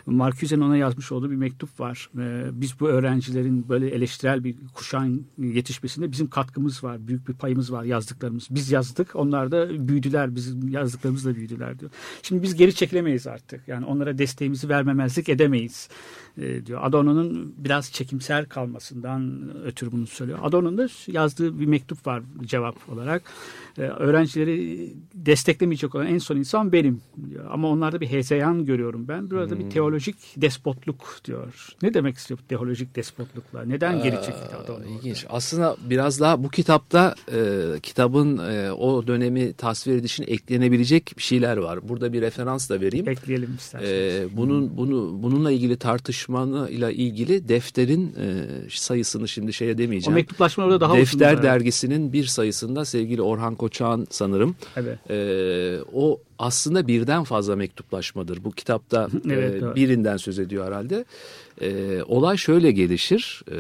[0.07, 2.11] Marcuse'nin ona yazmış olduğu bir mektup var.
[2.19, 7.09] E, biz bu öğrencilerin böyle eleştirel bir kuşağın yetişmesinde bizim katkımız var.
[7.09, 8.47] Büyük bir payımız var yazdıklarımız.
[8.51, 10.35] Biz yazdık onlar da büyüdüler.
[10.35, 11.91] Bizim yazdıklarımızla büyüdüler diyor.
[12.23, 13.69] Şimdi biz geri çekilemeyiz artık.
[13.69, 15.89] Yani onlara desteğimizi vermemezlik edemeyiz
[16.41, 16.81] e, diyor.
[16.83, 20.39] Adorno'nun biraz çekimser kalmasından ötürü bunu söylüyor.
[20.43, 23.23] Adorno'nun da yazdığı bir mektup var cevap olarak.
[23.79, 27.01] E, öğrencileri desteklemeyecek olan en son insan benim
[27.31, 27.45] diyor.
[27.51, 29.31] Ama onlarda bir hezeyan görüyorum ben.
[29.31, 29.65] Burada hmm.
[29.65, 31.69] bir teolojik despotluk diyor.
[31.83, 33.65] Ne demek istiyor teolojik despotlukla?
[33.65, 34.85] Neden geri çekildi Adorno?
[34.85, 35.27] İlginç.
[35.29, 37.41] Aslında biraz daha bu kitapta e,
[37.83, 41.89] kitabın e, o dönemi tasvir edişine eklenebilecek bir şeyler var.
[41.89, 43.09] Burada bir referans da vereyim.
[43.09, 43.93] Ekleyelim isterseniz.
[43.93, 50.15] E, bunun bunu bununla ilgili tartışmanıyla ilgili defterin e, sayısını şimdi şeye demeyeceğim.
[50.15, 54.57] O mektuplaşma orada daha Defter dergisinin bir sayısında sevgili Orhan Koçak'ın sanırım.
[54.77, 55.11] Evet.
[55.11, 58.45] E, o aslında birden fazla mektuplaşmadır.
[58.45, 61.05] Bu kitapta evet, e, birinden söz ediyor herhalde.
[61.61, 63.43] E, olay şöyle gelişir.
[63.53, 63.59] E,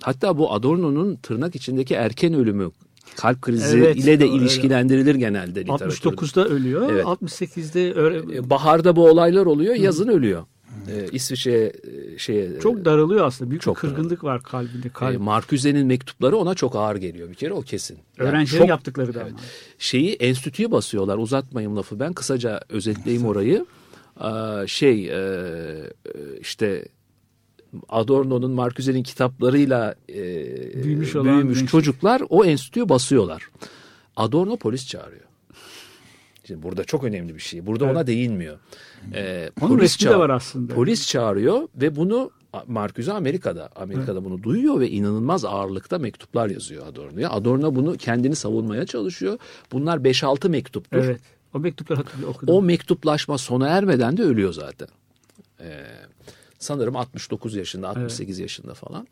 [0.00, 2.70] hatta bu Adorno'nun tırnak içindeki erken ölümü
[3.16, 5.18] kalp krizi evet, ile de ilişkilendirilir öyle.
[5.18, 6.08] genelde literatürde.
[6.08, 6.90] 69'da ölüyor.
[6.92, 7.04] Evet.
[7.04, 8.50] 68'de öyle...
[8.50, 10.44] Baharda bu olaylar oluyor, yazın ölüyor
[10.88, 11.72] e, İsviçre'ye
[12.18, 13.50] şeye çok daralıyor aslında.
[13.50, 14.34] Büyük çok bir kırgınlık daralıyor.
[14.34, 14.88] var kalbinde.
[14.88, 15.14] Kalb.
[15.14, 17.98] E, Marcuse'nin mektupları ona çok ağır geliyor bir kere o kesin.
[18.18, 19.32] Yani Öğrencilerin çok, yaptıkları da evet.
[19.32, 19.40] ama.
[19.78, 21.18] Şeyi enstitüye basıyorlar.
[21.18, 22.12] Uzatmayayım lafı ben.
[22.12, 23.66] Kısaca özetleyeyim orayı.
[24.20, 25.42] Ee, şey e,
[26.40, 26.88] işte
[27.88, 30.14] Adorno'nun Marcuse'nin kitaplarıyla e,
[30.84, 33.48] büyümüş, olan büyümüş çocuklar o enstitüye basıyorlar.
[34.16, 35.27] Adorno polis çağırıyor.
[36.48, 37.66] Şimdi burada çok önemli bir şey.
[37.66, 37.96] Burada evet.
[37.96, 38.58] ona değinmiyor.
[39.14, 40.74] Ee, Onun polis de var aslında.
[40.74, 42.30] Polis çağırıyor ve bunu
[42.66, 43.68] Marcuse Amerika'da.
[43.76, 47.30] Amerika'da bunu duyuyor ve inanılmaz ağırlıkta mektuplar yazıyor Adorno'ya.
[47.30, 49.38] Adorno bunu kendini savunmaya çalışıyor.
[49.72, 50.98] Bunlar 5-6 mektuptur.
[50.98, 51.20] Evet.
[51.54, 52.06] O hatırlıyorum.
[52.28, 52.54] Okudum.
[52.54, 54.88] O mektuplaşma sona ermeden de ölüyor zaten.
[55.60, 55.84] Ee,
[56.58, 59.06] sanırım 69 yaşında, 68 yaşında falan.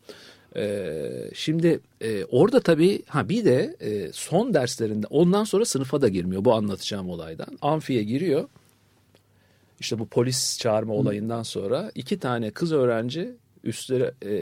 [0.57, 6.07] Ee, şimdi e, orada tabii ha bir de e, son derslerinde ondan sonra sınıfa da
[6.07, 7.57] girmiyor bu anlatacağım olaydan.
[7.61, 8.49] Amfiye giriyor.
[9.79, 14.33] İşte bu polis çağırma olayından sonra iki tane kız öğrenci üstleri e,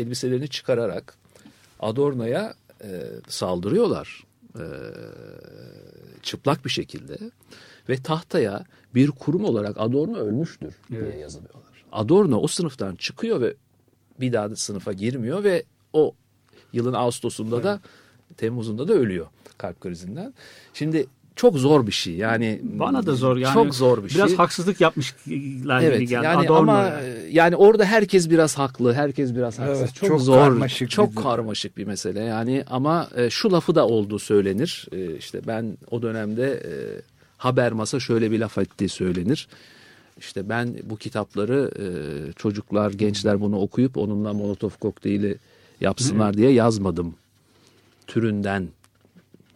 [0.00, 1.14] elbiselerini çıkararak
[1.80, 4.24] Adorno'ya e, saldırıyorlar.
[4.54, 4.64] E,
[6.22, 7.16] çıplak bir şekilde
[7.88, 8.64] ve tahtaya
[8.94, 11.62] bir kurum olarak Adorno ölmüştür diye yazılıyorlar.
[11.92, 13.54] Adorno o sınıftan çıkıyor ve
[14.20, 15.62] bir daha da sınıfa girmiyor ve
[15.92, 16.14] o
[16.72, 17.80] yılın Ağustos'unda da
[18.36, 19.26] Temmuz'unda da ölüyor
[19.58, 20.34] kalp krizinden.
[20.74, 21.06] Şimdi
[21.36, 22.60] çok zor bir şey yani.
[22.62, 23.54] Bana da zor yani.
[23.54, 24.22] Çok zor bir biraz şey.
[24.22, 26.24] Biraz haksızlık yapmışlar evet, gibi geldi.
[26.24, 27.14] Yani Adorno ama yani.
[27.30, 29.80] yani orada herkes biraz haklı, herkes biraz haksız.
[29.80, 32.20] Evet, çok, çok zor, karmaşık çok bir- karmaşık bir mesele.
[32.20, 34.86] Yani ama e, şu lafı da olduğu söylenir.
[34.92, 36.72] E, işte ben o dönemde e,
[37.36, 39.48] Habermas'a şöyle bir laf ettiği söylenir.
[40.18, 41.86] İşte ben bu kitapları e,
[42.32, 45.38] çocuklar, gençler bunu okuyup onunla Molotov kokteyli
[45.80, 47.14] yapsınlar diye yazmadım.
[48.06, 48.68] Türünden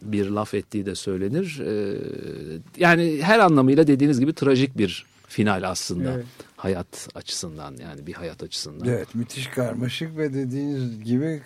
[0.02, 1.60] bir laf ettiği de söylenir.
[1.60, 1.98] E,
[2.76, 6.12] yani her anlamıyla dediğiniz gibi trajik bir final aslında.
[6.12, 6.26] Evet.
[6.56, 8.88] Hayat açısından yani bir hayat açısından.
[8.88, 11.42] Evet müthiş karmaşık ve dediğiniz gibi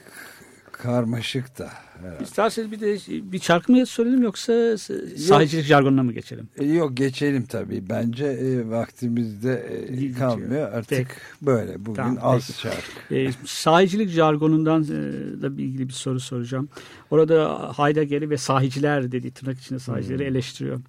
[0.79, 1.71] karmaşık da.
[2.01, 2.25] herhalde.
[2.25, 2.99] İsterseniz bir de
[3.33, 4.79] bir şarkı mı söyleyelim yoksa
[5.19, 6.49] sahicilik jargonuna mı geçelim?
[6.59, 7.89] E, Yok geçelim tabii.
[7.89, 10.73] Bence e, vaktimizde e, kalmıyor.
[10.73, 11.11] Artık Peki.
[11.43, 11.87] böyle.
[11.87, 12.61] Bugün Tamam, az peki.
[12.61, 13.15] şarkı.
[13.15, 14.87] E, sahicilik jargonundan e,
[15.43, 16.69] da ilgili bir soru soracağım.
[17.11, 20.81] Orada Heidegger'i ve sahiciler dediği tırnak içinde sahicileri eleştiriyor.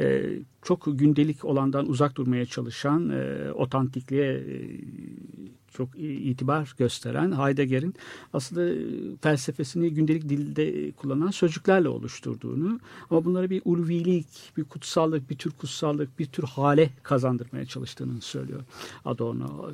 [0.00, 0.24] E,
[0.62, 4.78] çok gündelik olandan uzak durmaya çalışan, e, otantikliğe e,
[5.72, 7.94] çok itibar gösteren Heidegger'in
[8.32, 8.76] aslında e,
[9.20, 16.18] felsefesini gündelik dilde kullanan sözcüklerle oluşturduğunu ama bunları bir ulvilik, bir kutsallık, bir tür kutsallık,
[16.18, 18.60] bir tür hale kazandırmaya çalıştığını söylüyor
[19.04, 19.70] Adorno.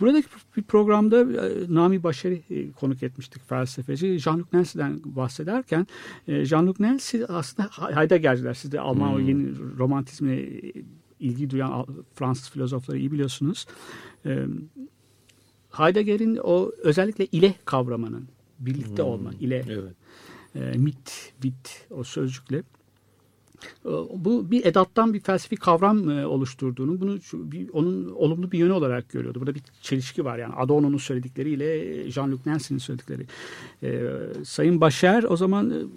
[0.00, 4.06] Buradaki bir programda e, Nami Başar'ı e, konuk etmiştik felsefeci.
[4.06, 5.86] Jean-Luc Nancy'den bahsederken
[6.28, 8.54] Jean-Luc Nancy aslında Heidegger'ciler.
[8.54, 10.48] Siz de Alman o yeni romantizmine
[11.20, 13.66] ilgi duyan Fransız filozofları iyi biliyorsunuz.
[14.26, 14.46] E,
[15.70, 19.94] Heidegger'in o özellikle ile kavramının birlikte olma, ile Evet.
[20.54, 22.62] e, mit, vit o sözcükle
[24.14, 29.40] bu bir edattan bir felsefi kavram oluşturduğunu, bunu bir, onun olumlu bir yönü olarak görüyordu.
[29.40, 31.64] Burada bir çelişki var yani Adorno'nun söyledikleriyle
[32.08, 33.26] Jean-Luc Nancy'nin söyledikleri.
[33.82, 34.02] E,
[34.44, 35.90] Sayın Başer o zaman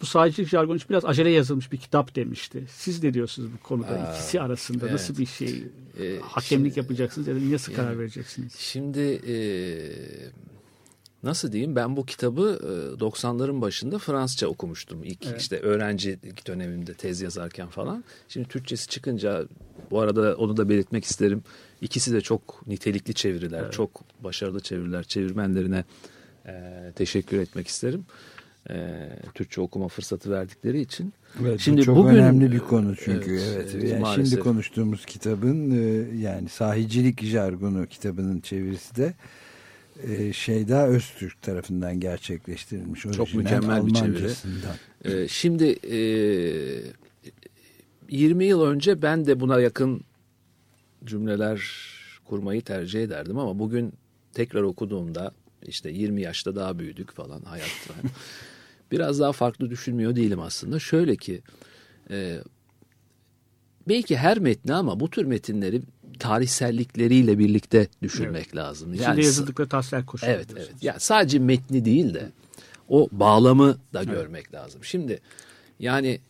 [0.00, 2.64] bu sahicilik jargonu için biraz acele yazılmış bir kitap demişti.
[2.68, 4.92] Siz ne diyorsunuz bu konuda Aa, ikisi arasında evet.
[4.92, 5.64] nasıl bir şey
[6.00, 8.54] Ee, hakemlik şimdi- yapacaksınız ya da nasıl karar Yani- vereceksiniz?
[8.58, 9.34] Şimdi e,
[11.22, 15.04] nasıl diyeyim ben bu kitabı e, 90'ların başında Fransızca okumuştum.
[15.04, 15.40] İlk Evet.
[15.40, 18.04] işte öğrencilik dönemimde tez yazarken falan.
[18.28, 19.44] Şimdi Türkçesi çıkınca
[19.90, 21.42] bu arada onu da belirtmek isterim.
[21.80, 23.90] İkisi de çok nitelikli çeviriler, çok
[24.24, 25.02] başarılı çeviriler.
[25.04, 25.84] Çevirmenlerine
[26.46, 26.52] e,
[26.96, 28.04] teşekkür etmek isterim.
[28.72, 31.12] E, Türkçe okuma fırsatı verdikleri için.
[31.42, 33.30] Evet, Şimdi bu çok bugün- önemli bir konu çünkü.
[33.30, 34.28] Evet, Evet, evet, yani maalesef.
[34.28, 39.14] şimdi konuştuğumuz kitabın e, yani sahicilik jargonu kitabının çevirisi de
[40.02, 43.00] e, Şeyda Öztürk tarafından gerçekleştirilmiş.
[43.16, 45.28] Çok mükemmel bir çeviri.
[45.28, 45.98] Şimdi e,
[48.10, 50.00] 20 yıl önce ben de buna yakın
[51.04, 51.62] cümleler
[52.24, 53.92] kurmayı tercih ederdim ama bugün
[54.34, 55.32] tekrar okuduğumda
[55.66, 57.94] işte 20 yaşta daha büyüdük falan hayatta.
[58.90, 60.78] Biraz daha farklı düşünmüyor değilim aslında.
[60.78, 61.42] Şöyle ki
[62.10, 62.38] e,
[63.88, 65.82] belki her metni ama bu tür metinleri
[66.18, 68.94] tarihsellikleriyle birlikte düşünmek lazım.
[68.94, 70.32] İçinde yazıldıkları taslak koşuyor.
[70.32, 70.70] Evet evet.
[70.82, 72.30] Yani sadece metni değil de
[72.88, 74.84] o bağlamı da görmek lazım.
[74.84, 75.20] Şimdi
[75.78, 76.20] yani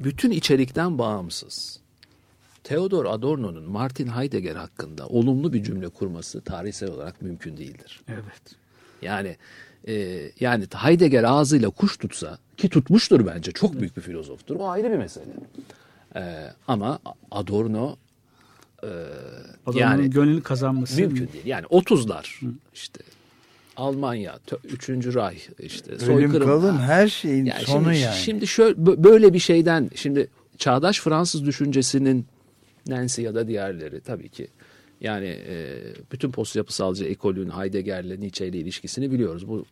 [0.00, 1.80] bütün içerikten bağımsız
[2.64, 8.00] Theodor Adorno'nun Martin Heidegger hakkında olumlu bir cümle kurması tarihsel olarak mümkün değildir.
[8.08, 8.56] Evet.
[9.02, 9.36] Yani
[9.88, 14.56] e, yani Heidegger ağzıyla kuş tutsa ki tutmuştur bence çok büyük bir filozoftur.
[14.56, 15.24] O ayrı bir mesele.
[16.16, 16.22] E,
[16.68, 16.98] ama
[17.30, 17.96] Adorno
[18.82, 18.88] e,
[19.74, 21.00] yani gönlünü kazanması.
[21.00, 21.46] Mümkün değil.
[21.46, 22.26] Yani 30'lar
[22.74, 23.00] işte
[23.76, 24.66] Almanya, tö-
[24.98, 25.14] 3.
[25.14, 26.46] Ray işte soykırım.
[26.46, 28.16] kalım her şeyin Yani sonu şimdi, yani.
[28.16, 30.28] Şimdi şöyle bö- böyle bir şeyden şimdi
[30.58, 32.26] çağdaş Fransız düşüncesinin
[32.86, 34.48] Nancy ya da diğerleri tabii ki
[35.02, 35.78] yani e,
[36.12, 39.48] bütün post yapısalcı ekolün Heidegger'le Nietzsche'yle ilişkisini biliyoruz.
[39.48, 39.64] Bu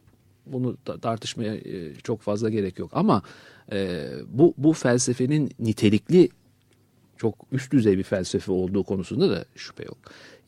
[0.47, 3.23] bunu ta- tartışmaya e, çok fazla gerek yok ama
[3.73, 6.29] e, bu bu felsefenin nitelikli
[7.17, 9.99] çok üst düzey bir felsefe olduğu konusunda da şüphe yok.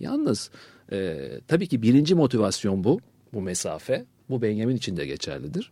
[0.00, 0.50] Yalnız
[0.92, 3.00] E, tabii ki birinci motivasyon bu.
[3.32, 4.04] Bu mesafe.
[4.30, 5.70] Bu Benjamin için de geçerlidir.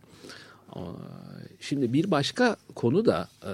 [1.59, 3.53] Şimdi bir başka konu da e,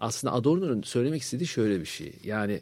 [0.00, 2.12] aslında Adorno'nun söylemek istediği şöyle bir şey.
[2.24, 2.60] Yani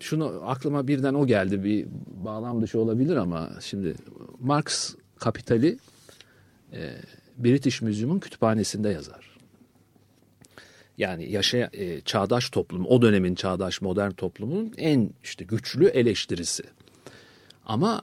[0.00, 1.86] şunu aklıma birden o geldi bir
[2.24, 3.94] bağlam dışı olabilir ama şimdi
[4.40, 5.78] Marx Kapitali
[6.72, 6.90] e,
[7.38, 9.34] British Museum'un kütüphanesinde yazar.
[10.98, 16.62] Yani yaşayan e, çağdaş toplum, o dönemin çağdaş modern toplumunun en işte güçlü eleştirisi.
[17.66, 18.02] Ama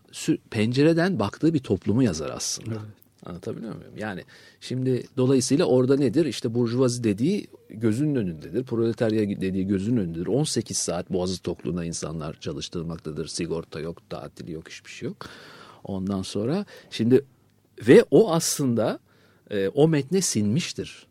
[0.50, 2.72] pencereden baktığı bir toplumu yazar aslında.
[2.72, 3.01] Evet.
[3.26, 3.94] Anlatabiliyor muyum?
[3.98, 4.24] Yani
[4.62, 6.26] şimdi dolayısıyla orada nedir?
[6.26, 8.64] İşte burjuvazi dediği gözünün önündedir.
[8.64, 10.28] Proletarya dediği gözünün önündedir.
[10.28, 13.28] 18 saat boğazı tokluğuna insanlar çalıştırmaktadır.
[13.28, 15.26] Sigorta yok, tatil yok, hiçbir şey yok.
[15.84, 17.26] Ondan sonra şimdi
[17.88, 19.00] ve o aslında
[19.52, 21.08] e, o metne sinmiştir.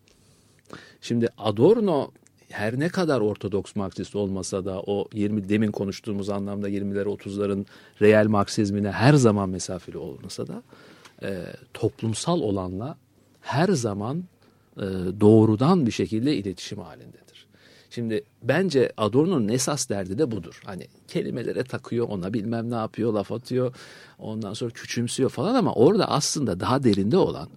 [1.01, 2.11] Şimdi Adorno
[2.49, 7.67] her ne kadar ortodoks Marksist olmasa da o 20 demin konuştuğumuz anlamda 20'ler 30'ların
[8.03, 10.63] real Marksizmine her zaman mesafeli olmasa da
[11.23, 11.45] e,
[11.75, 12.97] toplumsal olanla
[13.41, 14.25] her zaman
[14.77, 14.83] e,
[15.21, 17.47] doğrudan bir şekilde iletişim halindedir.
[17.91, 20.61] Şimdi bence Adorno'nun esas derdi de budur.
[20.65, 23.75] Hani kelimelere takıyor, ona bilmem ne yapıyor, laf atıyor,
[24.19, 27.49] ondan sonra küçümsüyor falan ama orada aslında daha derinde olan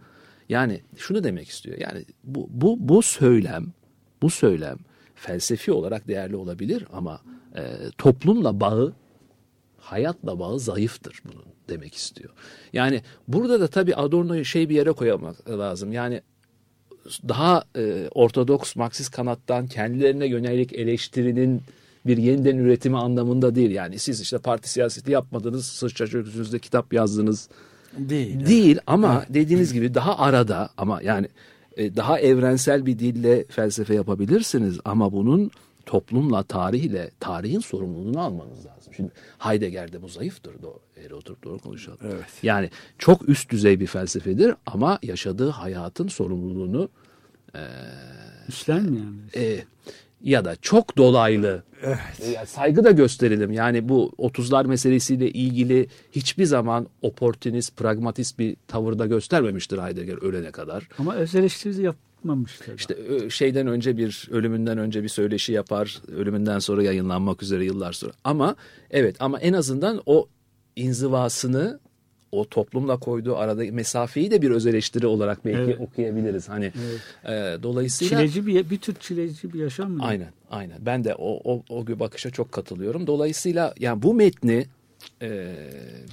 [0.50, 1.78] yani şunu demek istiyor.
[1.80, 3.74] Yani bu bu bu söylem,
[4.22, 4.78] bu söylem
[5.16, 7.22] felsefi olarak değerli olabilir ama
[7.56, 7.62] e,
[7.98, 8.94] toplumla bağı,
[9.78, 12.30] hayatla bağı zayıftır bunun demek istiyor.
[12.74, 15.92] Yani burada da tabii Adorno'yu şey bir yere koymak lazım.
[15.92, 16.22] Yani
[17.28, 21.62] daha e, ortodoks Marksist kanattan kendilerine yönelik eleştirinin
[22.06, 23.72] bir yeniden üretimi anlamında değil.
[23.72, 27.50] Yani siz işte parti siyaseti yapmadınız, sıçra çöküsünüzde kitap yazdınız.
[27.98, 28.46] Değil.
[28.46, 29.34] Değil ama evet.
[29.34, 31.28] dediğiniz gibi daha arada ama yani
[31.78, 35.52] e, daha evrensel bir dille felsefe yapabilirsiniz ama bunun
[35.86, 38.94] toplumla, tarihle, tarihin sorumluluğunu almanız lazım.
[38.96, 40.62] Şimdi Heidegger'de bu zayıftır.
[40.62, 42.00] Doğru, eğri oturup doğru konuşalım.
[42.04, 42.26] Evet.
[42.44, 46.90] Yani çok üst düzey bir felsefedir ama yaşadığı hayatın sorumluluğunu
[47.56, 47.62] e,
[48.48, 49.06] üstlenmiyor.
[49.36, 49.64] E,
[50.24, 52.38] ya da çok dolaylı evet.
[52.42, 53.52] e, saygı da gösterelim.
[53.52, 60.88] Yani bu 30'lar meselesiyle ilgili hiçbir zaman oportunist, pragmatist bir tavırda göstermemiştir Heidegger ölene kadar.
[60.98, 62.76] Ama öz eleştirisi yap yapmamışlar.
[62.76, 62.98] İşte
[63.30, 66.02] şeyden önce bir ölümünden önce bir söyleşi yapar.
[66.16, 68.14] Ölümünden sonra yayınlanmak üzere yıllar sonra.
[68.24, 68.56] Ama
[68.92, 70.28] evet ama en azından o
[70.76, 71.80] inzivasını
[72.32, 75.80] o toplumla koyduğu aradaki mesafeyi de bir öz eleştiri olarak belki evet.
[75.80, 76.50] okuyabiliriz.
[76.50, 76.72] Hani
[77.26, 77.60] evet.
[77.60, 80.04] e, dolayısıyla çileci bir bir tür çileci bir yaşam mı?
[80.04, 80.78] Aynen, aynen.
[80.86, 83.08] Ben de o o o bakışa çok katılıyorum.
[83.08, 84.66] Dolayısıyla yani bu metni
[85.22, 85.56] e,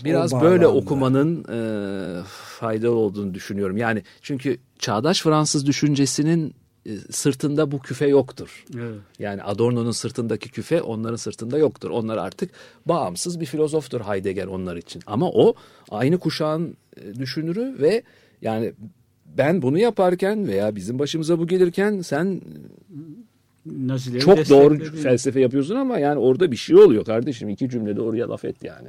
[0.04, 2.22] biraz böyle okumanın e,
[2.58, 3.76] faydalı olduğunu düşünüyorum.
[3.76, 6.54] Yani çünkü çağdaş Fransız düşüncesinin
[6.86, 8.64] e, sırtında bu küfe yoktur.
[8.74, 9.00] Evet.
[9.18, 11.90] Yani Adorno'nun sırtındaki küfe onların sırtında yoktur.
[11.90, 12.50] Onlar artık
[12.86, 15.02] bağımsız bir filozoftur Heidegger onlar için.
[15.06, 15.54] Ama o
[15.90, 18.02] aynı kuşağın e, düşünürü ve
[18.42, 18.72] yani
[19.24, 22.40] ben bunu yaparken veya bizim başımıza bu gelirken sen
[23.66, 27.48] Nazileri çok doğru felsefe yapıyorsun ama yani orada bir şey oluyor kardeşim.
[27.48, 28.88] iki cümlede oraya laf et yani.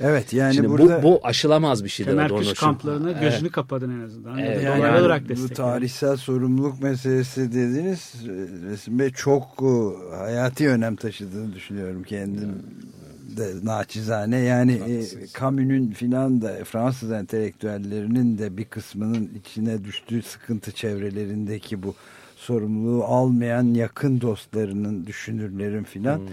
[0.00, 1.02] Evet yani Şimdi burada...
[1.02, 2.10] Bu, bu aşılamaz bir şeydir.
[2.10, 3.52] Kemer kış kamplarına gözünü evet.
[3.52, 4.38] kapadın en azından.
[4.38, 4.62] Evet.
[4.64, 8.14] Yani, yani olarak bu tarihsel sorumluluk meselesi dediniz
[8.70, 12.62] Resim Bey çok e, hayati önem taşıdığını düşünüyorum kendim
[13.36, 14.38] de naçizane.
[14.38, 15.04] Yani e,
[15.40, 21.94] Camus'un filan da Fransız entelektüellerinin de bir kısmının içine düştüğü sıkıntı çevrelerindeki bu
[22.42, 26.18] sorumluluğu almayan yakın dostlarının, düşünürlerin filan.
[26.18, 26.26] Hmm,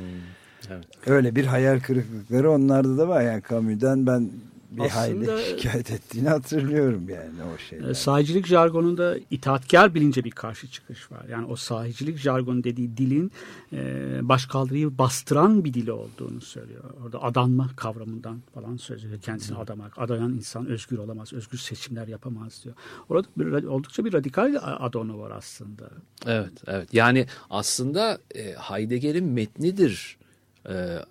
[0.69, 0.85] evet.
[1.07, 3.21] Öyle bir hayal kırıklıkları onlarda da var.
[3.21, 4.29] Yani Camus'dan ben
[4.71, 7.93] bir Aslında, hayli şikayet ettiğini hatırlıyorum yani o şeyler.
[7.93, 11.25] Sahicilik jargonunda itaatkar bilince bir karşı çıkış var.
[11.29, 13.31] Yani o sahicilik jargonu dediği dilin
[13.73, 16.83] e, başkaldırıyı bastıran bir dili olduğunu söylüyor.
[17.03, 19.21] Orada adanma kavramından falan söylüyor.
[19.21, 19.63] Kendisini hmm.
[19.63, 19.99] adamak.
[19.99, 21.33] Adayan insan özgür olamaz.
[21.33, 22.75] Özgür seçimler yapamaz diyor.
[23.09, 25.89] Orada bir, oldukça bir radikal Adorno var aslında.
[26.25, 26.93] Evet, evet.
[26.93, 30.18] Yani aslında e, Heidegger'in metnidir e,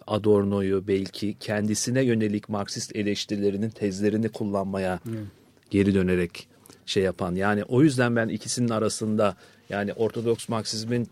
[0.07, 5.15] Adorno'yu belki kendisine yönelik Marksist eleştirilerinin tezlerini kullanmaya hmm.
[5.71, 6.49] geri dönerek
[6.87, 7.35] şey yapan.
[7.35, 9.37] Yani o yüzden ben ikisinin arasında
[9.71, 11.09] yani Ortodoks Marksizmin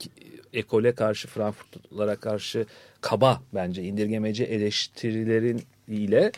[0.52, 2.66] ekole karşı Frankfurtlara karşı
[3.00, 6.32] kaba bence indirgemeci eleştirilerin ile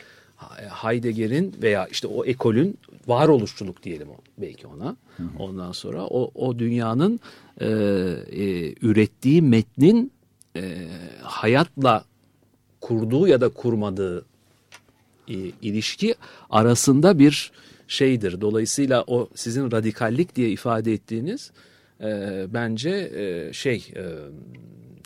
[0.82, 4.96] Heidegger'in veya işte o ekolün varoluşçuluk diyelim belki ona.
[5.16, 5.28] Hı hı.
[5.38, 7.20] Ondan sonra o, o dünyanın
[7.61, 10.12] e, e, ürettiği metnin
[10.59, 10.88] e,
[11.22, 12.04] hayatla
[12.80, 14.24] kurduğu ya da kurmadığı
[15.28, 16.14] e, ilişki
[16.50, 17.52] arasında bir
[17.88, 18.40] şeydir.
[18.40, 21.50] Dolayısıyla o sizin radikallik diye ifade ettiğiniz
[22.00, 23.92] e, bence e, şey.
[23.96, 24.04] E,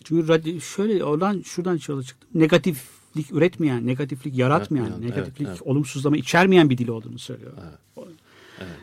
[0.04, 2.28] Çünkü radi, şöyle oradan şuradan yola çıktım.
[2.34, 5.62] Negatif negatiflik üretmeyen, negatiflik yaratmayan, Evet, negatiflik evet.
[5.62, 7.52] olumsuzlama içermeyen bir dil olduğunu söylüyor.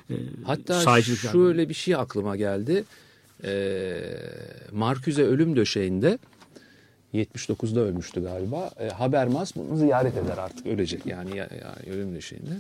[0.09, 0.13] Ee,
[0.43, 1.43] Hatta sahicilik jargonu.
[1.43, 2.84] şöyle bir şey aklıma geldi.
[3.43, 4.01] Ee,
[4.72, 6.20] Marcuse ölüm döşeğinde
[7.14, 8.72] 79'da ölmüştü galiba.
[8.80, 12.53] Ee, Habermas bunu ziyaret eder artık ölecek yani, ya, ya- ölüm döşeğinde.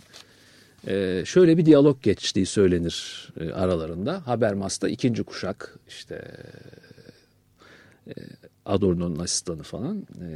[0.87, 4.27] Ee, şöyle bir diyalog geçtiği söylenir e, aralarında.
[4.27, 6.25] Habermas da ikinci kuşak işte
[8.07, 8.13] e,
[8.65, 10.07] Adorno'nun asistanı falan.
[10.21, 10.27] E,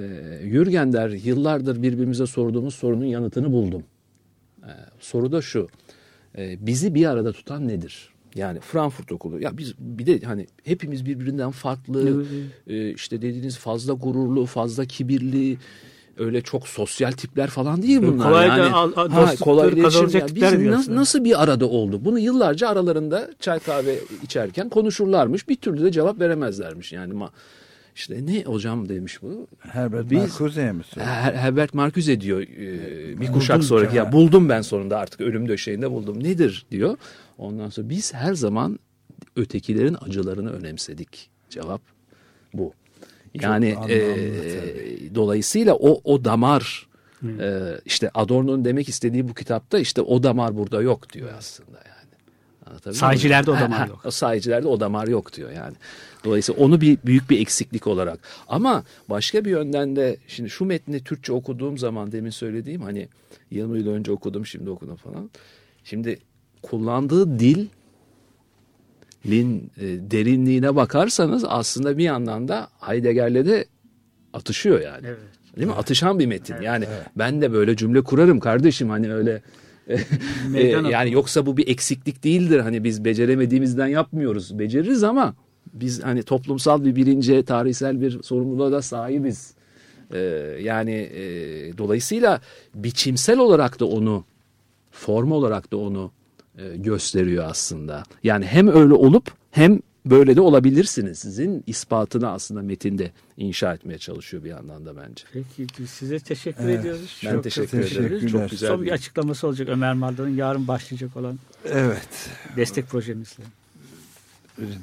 [0.00, 0.02] e,
[0.50, 3.84] Jürgen der yıllardır birbirimize sorduğumuz sorunun yanıtını buldum.
[4.62, 4.68] Ee,
[5.00, 5.68] soru da şu.
[6.38, 8.13] Ee, bizi bir arada tutan nedir?
[8.34, 9.40] Yani Frankfurt Okulu.
[9.40, 12.24] Ya biz bir de hani hepimiz birbirinden farklı.
[12.66, 15.56] e, işte dediğiniz fazla gururlu, fazla kibirli,
[16.18, 18.28] öyle çok sosyal tipler falan değil Böyle bunlar.
[18.28, 19.84] kolay da yani, al- al- ha, kolay iletişim.
[19.84, 20.78] kazanacak Ya tipler biz diyorsun.
[20.80, 22.04] nasıl, nasıl bir arada oldu?
[22.04, 25.48] Bunu yıllarca aralarında çay kahve içerken konuşurlarmış.
[25.48, 26.92] Bir türlü de cevap veremezlermiş.
[26.92, 27.30] Yani ma
[27.96, 29.46] işte ne hocam demiş bu.
[29.58, 31.14] Herbert Biz- Marcuse'ye mi söylüyor?
[31.14, 34.12] Her- Herbert Marcuse diyor e, bir kuşak Buldum sonraki ki, ya ha.
[34.12, 36.24] buldum ben sonunda artık ölüm döşeğinde buldum.
[36.24, 36.96] Nedir diyor.
[37.38, 38.78] Ondan sonra biz her zaman
[39.36, 41.30] ötekilerin acılarını önemsedik.
[41.50, 41.80] Cevap
[42.54, 42.72] bu.
[43.34, 46.88] Yani anlamlı e, dolayısıyla o o damar
[47.40, 52.94] e, işte Adorno'nun demek istediği bu kitapta işte o damar burada yok diyor aslında yani.
[52.94, 54.14] Sahicilerde o Ha, damar ha, yok.
[54.14, 55.74] Sahicilerde o damar yok diyor yani.
[56.24, 58.18] Dolayısıyla onu bir büyük bir eksiklik olarak.
[58.48, 63.08] Ama başka bir yönden de şimdi şu metni Türkçe okuduğum zaman demin söylediğim hani
[63.50, 65.30] 20 yıl önce okudum şimdi okudum falan.
[65.84, 66.18] Şimdi
[66.64, 67.66] kullandığı dil
[69.26, 73.64] lin e, derinliğine bakarsanız aslında bir yandan da Heidegger'le de
[74.32, 75.06] atışıyor yani.
[75.06, 75.18] Evet.
[75.56, 75.74] Değil mi?
[75.74, 76.60] Atışan bir metin.
[76.60, 76.84] yani
[77.16, 79.42] ben de böyle cümle kurarım kardeşim hani öyle
[79.88, 79.98] e,
[80.48, 82.60] Meydan yani yoksa bu bir eksiklik değildir.
[82.60, 84.58] Hani biz beceremediğimizden yapmıyoruz.
[84.58, 85.34] Beceririz ama
[85.72, 89.54] biz hani toplumsal bir bilince, tarihsel bir sorumluluğa da sahibiz.
[90.12, 90.18] Ee,
[90.62, 91.22] yani e,
[91.78, 92.40] dolayısıyla
[92.74, 94.24] biçimsel olarak da onu
[94.90, 96.10] form olarak da onu
[96.58, 98.02] e, gösteriyor aslında.
[98.22, 101.18] Yani hem öyle olup hem böyle de olabilirsiniz.
[101.18, 105.24] Sizin ispatını aslında metinde inşa etmeye çalışıyor bir yandan da bence.
[105.32, 107.20] Peki size teşekkür Evet, ediyoruz.
[107.24, 108.28] Ben Çok teşekkür ederim.
[108.28, 112.30] Çok güzel Son bir açıklaması olacak Ömer Mardan'ın yarın başlayacak olan Evet.
[112.56, 113.44] destek projemizle.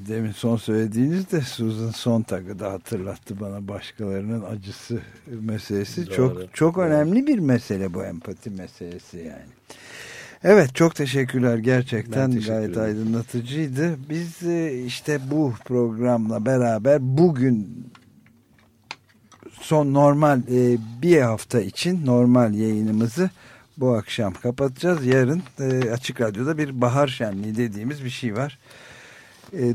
[0.07, 6.07] Demin son söylediğiniz de Susan Sontag'ı da hatırlattı bana başkalarının acısı meselesi.
[6.07, 6.83] Doğru, çok çok doğru.
[6.83, 9.51] önemli bir mesele bu empati meselesi yani.
[10.43, 12.83] Evet çok teşekkürler gerçekten Ben teşekkür gayet ederim.
[12.85, 13.97] aydınlatıcıydı.
[14.09, 17.87] Biz e, işte bu programla beraber bugün
[19.51, 23.29] son normal e, bir hafta için normal yayınımızı
[23.77, 25.05] bu akşam kapatacağız.
[25.05, 28.59] Yarın e, Açık Radyo'da bir bahar şenliği dediğimiz bir şey var.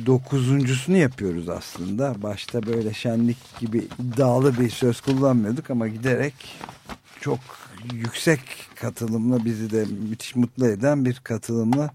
[0.07, 2.23] Dokuzuncusunu yapıyoruz aslında.
[2.23, 6.35] Başta böyle şenlik gibi iddialı bir söz kullanmıyorduk ama giderek
[7.27, 7.41] çok
[7.93, 8.41] yüksek
[8.75, 11.91] katılımla bizi de müthiş mutlu eden bir katılımla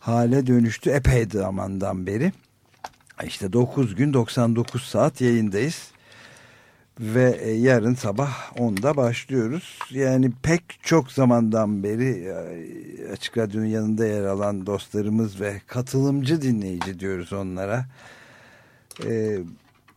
[0.00, 2.32] hale dönüştü epey zamandan beri.
[3.24, 5.90] İşte 9 gün 99 saat yayındayız.
[7.00, 9.78] Ve e, yarın sabah 10'da başlıyoruz.
[9.90, 17.00] Yani pek çok zamandan beri e, Açık Radyo'nun yanında yer alan dostlarımız ve katılımcı dinleyici
[17.00, 17.86] diyoruz onlara.
[19.04, 19.38] E,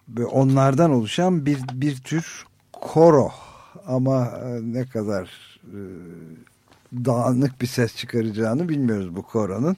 [0.09, 3.31] ve onlardan oluşan bir, bir tür koro
[3.87, 5.29] ama e, ne kadar
[5.63, 5.79] e,
[7.05, 9.77] dağınık bir ses çıkaracağını bilmiyoruz bu koronun.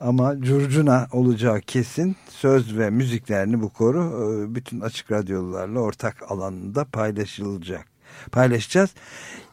[0.00, 6.84] Ama curcuna olacağı kesin söz ve müziklerini bu koro e, bütün açık radyolarla ortak alanında
[6.84, 7.86] paylaşılacak.
[8.32, 8.90] Paylaşacağız.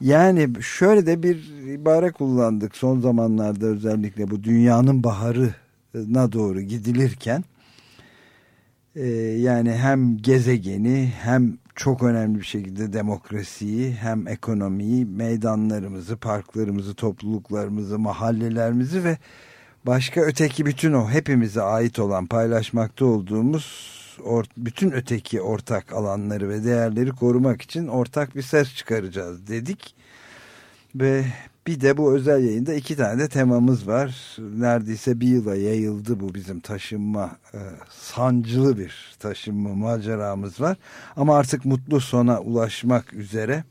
[0.01, 7.43] Yani şöyle de bir ibare kullandık son zamanlarda özellikle bu dünyanın baharına doğru gidilirken.
[9.37, 19.03] Yani hem gezegeni hem çok önemli bir şekilde demokrasiyi hem ekonomiyi, meydanlarımızı, parklarımızı, topluluklarımızı, mahallelerimizi
[19.03, 19.17] ve
[19.86, 26.63] başka öteki bütün o hepimize ait olan paylaşmakta olduğumuz or, bütün öteki ortak alanları ve
[26.63, 29.95] değerleri korumak için ortak bir ses çıkaracağız dedik.
[30.95, 31.25] Ve
[31.68, 34.38] bir de bu özel yayında iki tane de temamız var.
[34.57, 37.57] Neredeyse bir yıla yayıldı bu bizim taşınma, e,
[37.89, 40.78] sancılı bir taşınma maceramız var.
[41.15, 43.63] Ama artık mutlu sona ulaşmak üzere.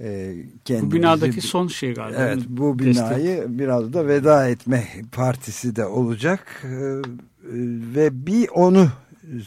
[0.00, 2.18] E, Bu kendimizi- binadaki son şey galiba.
[2.22, 2.94] Evet bu Destek.
[2.94, 7.00] binayı biraz da veda etme partisi de olacak Ee,
[7.94, 8.88] ve bir onu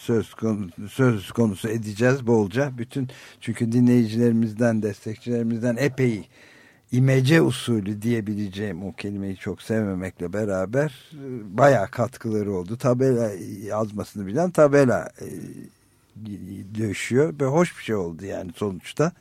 [0.01, 2.71] söz konusu, söz konusu edeceğiz bolca.
[2.77, 3.07] Bütün
[3.41, 6.27] çünkü dinleyicilerimizden, destekçilerimizden epey
[6.91, 12.77] imece usulü diyebileceğim o kelimeyi çok sevmemekle beraber e, bayağı katkıları oldu.
[12.77, 13.31] Tabela
[13.63, 15.27] yazmasını bilen tabela e,
[16.79, 19.11] döşüyor ve hoş bir şey oldu yani sonuçta.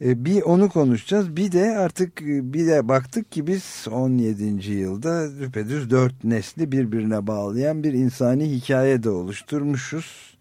[0.00, 1.36] E, bir onu konuşacağız.
[1.36, 4.72] Bir de artık bir de baktık ki biz 17.
[4.72, 10.36] yılda düpedüz dört nesli birbirine bağlayan bir insani hikaye de oluşturmuşuz.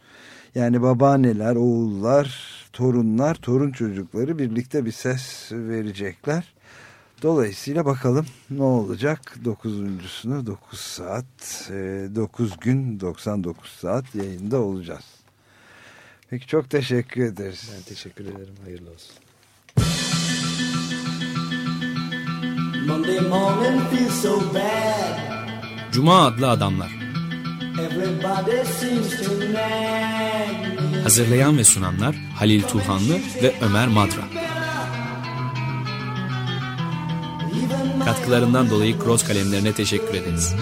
[0.55, 6.53] Yani babaanneler, oğullar, torunlar, torun çocukları birlikte bir ses verecekler.
[7.21, 9.35] Dolayısıyla bakalım ne olacak?
[9.45, 11.25] Dokuzuncusunu 9 saat,
[11.69, 15.05] 9 gün 99 saat yayında olacağız.
[16.29, 17.71] Peki çok teşekkür ederiz.
[17.75, 18.55] Ben teşekkür ederim.
[18.63, 19.15] Hayırlı olsun.
[25.91, 26.91] Cuma adlı adamlar.
[31.03, 34.21] Hazırlayan ve sunanlar Halil Turhanlı ve Ömer Madra.
[38.05, 40.55] Katkılarından dolayı Cross kalemlerine teşekkür ederiz.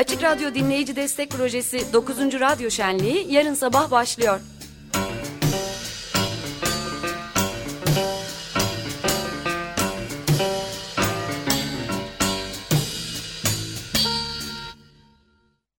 [0.00, 2.18] Açık Radyo Dinleyici Destek Projesi 9.
[2.18, 4.40] Radyo Şenliği yarın sabah başlıyor.